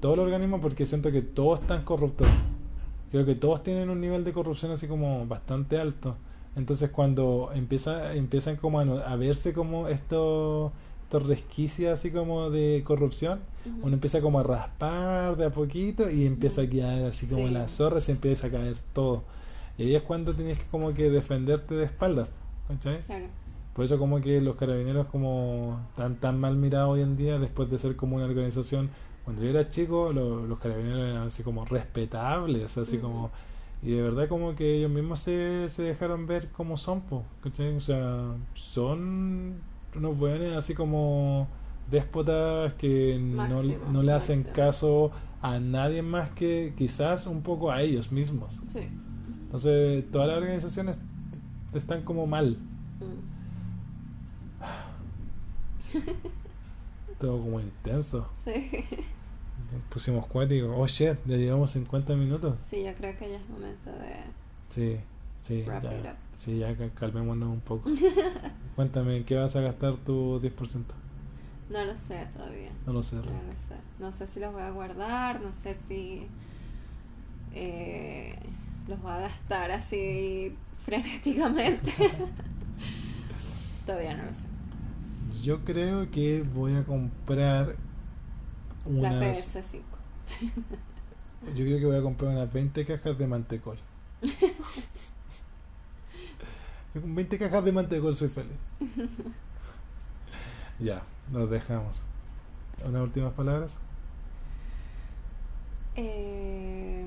[0.00, 2.28] Todos los organismos porque siento que todos están corruptos.
[3.10, 6.16] Creo que todos tienen un nivel de corrupción así como bastante alto.
[6.56, 10.72] Entonces cuando empieza, empiezan como a, no- a verse como estos,
[11.04, 13.40] estos resquicios así como de corrupción,
[13.82, 17.52] uno empieza como a raspar de a poquito y empieza a quedar así como Sí.
[17.52, 19.22] la zorra y se empieza a caer todo.
[19.76, 22.28] Y ahí es cuando tienes que como que defenderte de espaldas.
[22.66, 23.00] ¿Cachai?
[23.02, 23.26] Claro.
[23.74, 27.70] Por eso como que los carabineros como tan tan mal mirados hoy en día después
[27.70, 28.90] de ser como una organización
[29.24, 33.30] cuando yo era chico lo- los carabineros eran así como respetables así como
[33.82, 37.76] y de verdad como que ellos mismos se, se dejaron ver como son po, ¿cachai?
[37.76, 39.54] o sea son
[39.94, 41.46] unos buenos así como
[41.90, 43.62] déspotas que no,
[43.92, 44.54] no le hacen máximo.
[44.54, 45.10] caso
[45.40, 48.80] a nadie más que quizás un poco a ellos mismos Sí.
[49.44, 50.98] entonces todas las organizaciones
[51.72, 52.58] están como mal
[53.00, 53.28] Mm.
[57.18, 58.28] todo como intenso.
[58.44, 58.84] Sí.
[59.90, 60.74] Pusimos cuático.
[60.76, 62.56] Oh shit, ya llevamos 50 minutos.
[62.70, 64.14] Sí, yo creo que ya es momento de
[64.70, 64.96] Sí,
[65.42, 66.10] sí, wrap it ya.
[66.12, 66.16] up.
[66.36, 67.90] Sí, ya ca- calmémonos un poco.
[68.76, 70.84] Cuéntame, ¿en qué vas a gastar tu 10%?
[71.70, 72.70] No lo sé todavía.
[72.86, 73.16] No lo sé.
[73.16, 73.74] No lo sé.
[73.98, 76.26] No sé si los voy a guardar, no sé si
[77.54, 78.36] eh,
[78.88, 80.54] los voy a gastar así
[80.84, 81.92] frenéticamente.
[83.86, 85.42] Todavía no lo sé.
[85.42, 87.76] yo creo que voy a comprar
[88.84, 89.56] La unas.
[89.56, 89.82] PS5.
[91.54, 93.78] Yo creo que voy a comprar unas 20 cajas de mantecol.
[96.92, 98.56] Con 20 cajas de mantecol soy feliz.
[100.80, 101.02] Ya,
[101.32, 102.04] nos dejamos.
[102.86, 103.80] ¿Unas últimas palabras?
[105.96, 107.04] Eh,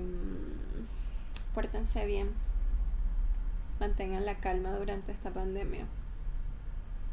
[1.55, 2.32] pórtense bien.
[3.80, 5.86] Mantengan la calma durante esta pandemia.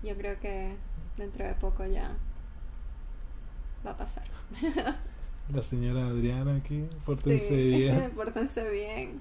[0.02, 0.74] Yo creo que
[1.16, 2.16] dentro de poco ya
[3.86, 4.24] va a pasar.
[5.54, 8.10] La señora Adriana aquí, pórtense Sí, bien.
[8.16, 9.20] pórtense bien.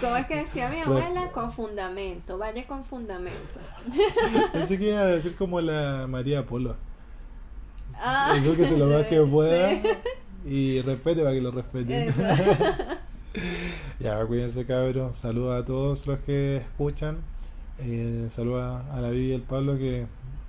[0.00, 3.60] Como es que decía mi abuela, con fundamento, vaya con fundamento.
[4.52, 6.76] Pensé que iba a decir como la María Polo.
[7.94, 9.82] Ah, Creo que se lo más que pueda sí.
[10.44, 12.12] y respete para que lo respeten.
[14.00, 15.16] Ya, cuídense cabros.
[15.16, 17.18] Saludos a todos los que escuchan.
[17.80, 20.06] Eh, saludos a la Vivi y al Pablo que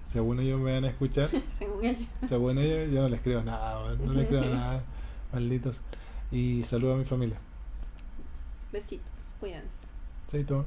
[0.10, 1.30] según ellos me van a escuchar.
[1.57, 2.07] Según ella.
[2.28, 4.84] Según ellos yo no les creo nada, no les creo nada.
[5.32, 5.82] Malditos.
[6.32, 7.38] Y saludos a mi familia.
[8.72, 9.70] Besitos, cuídense.
[10.28, 10.66] Chaito.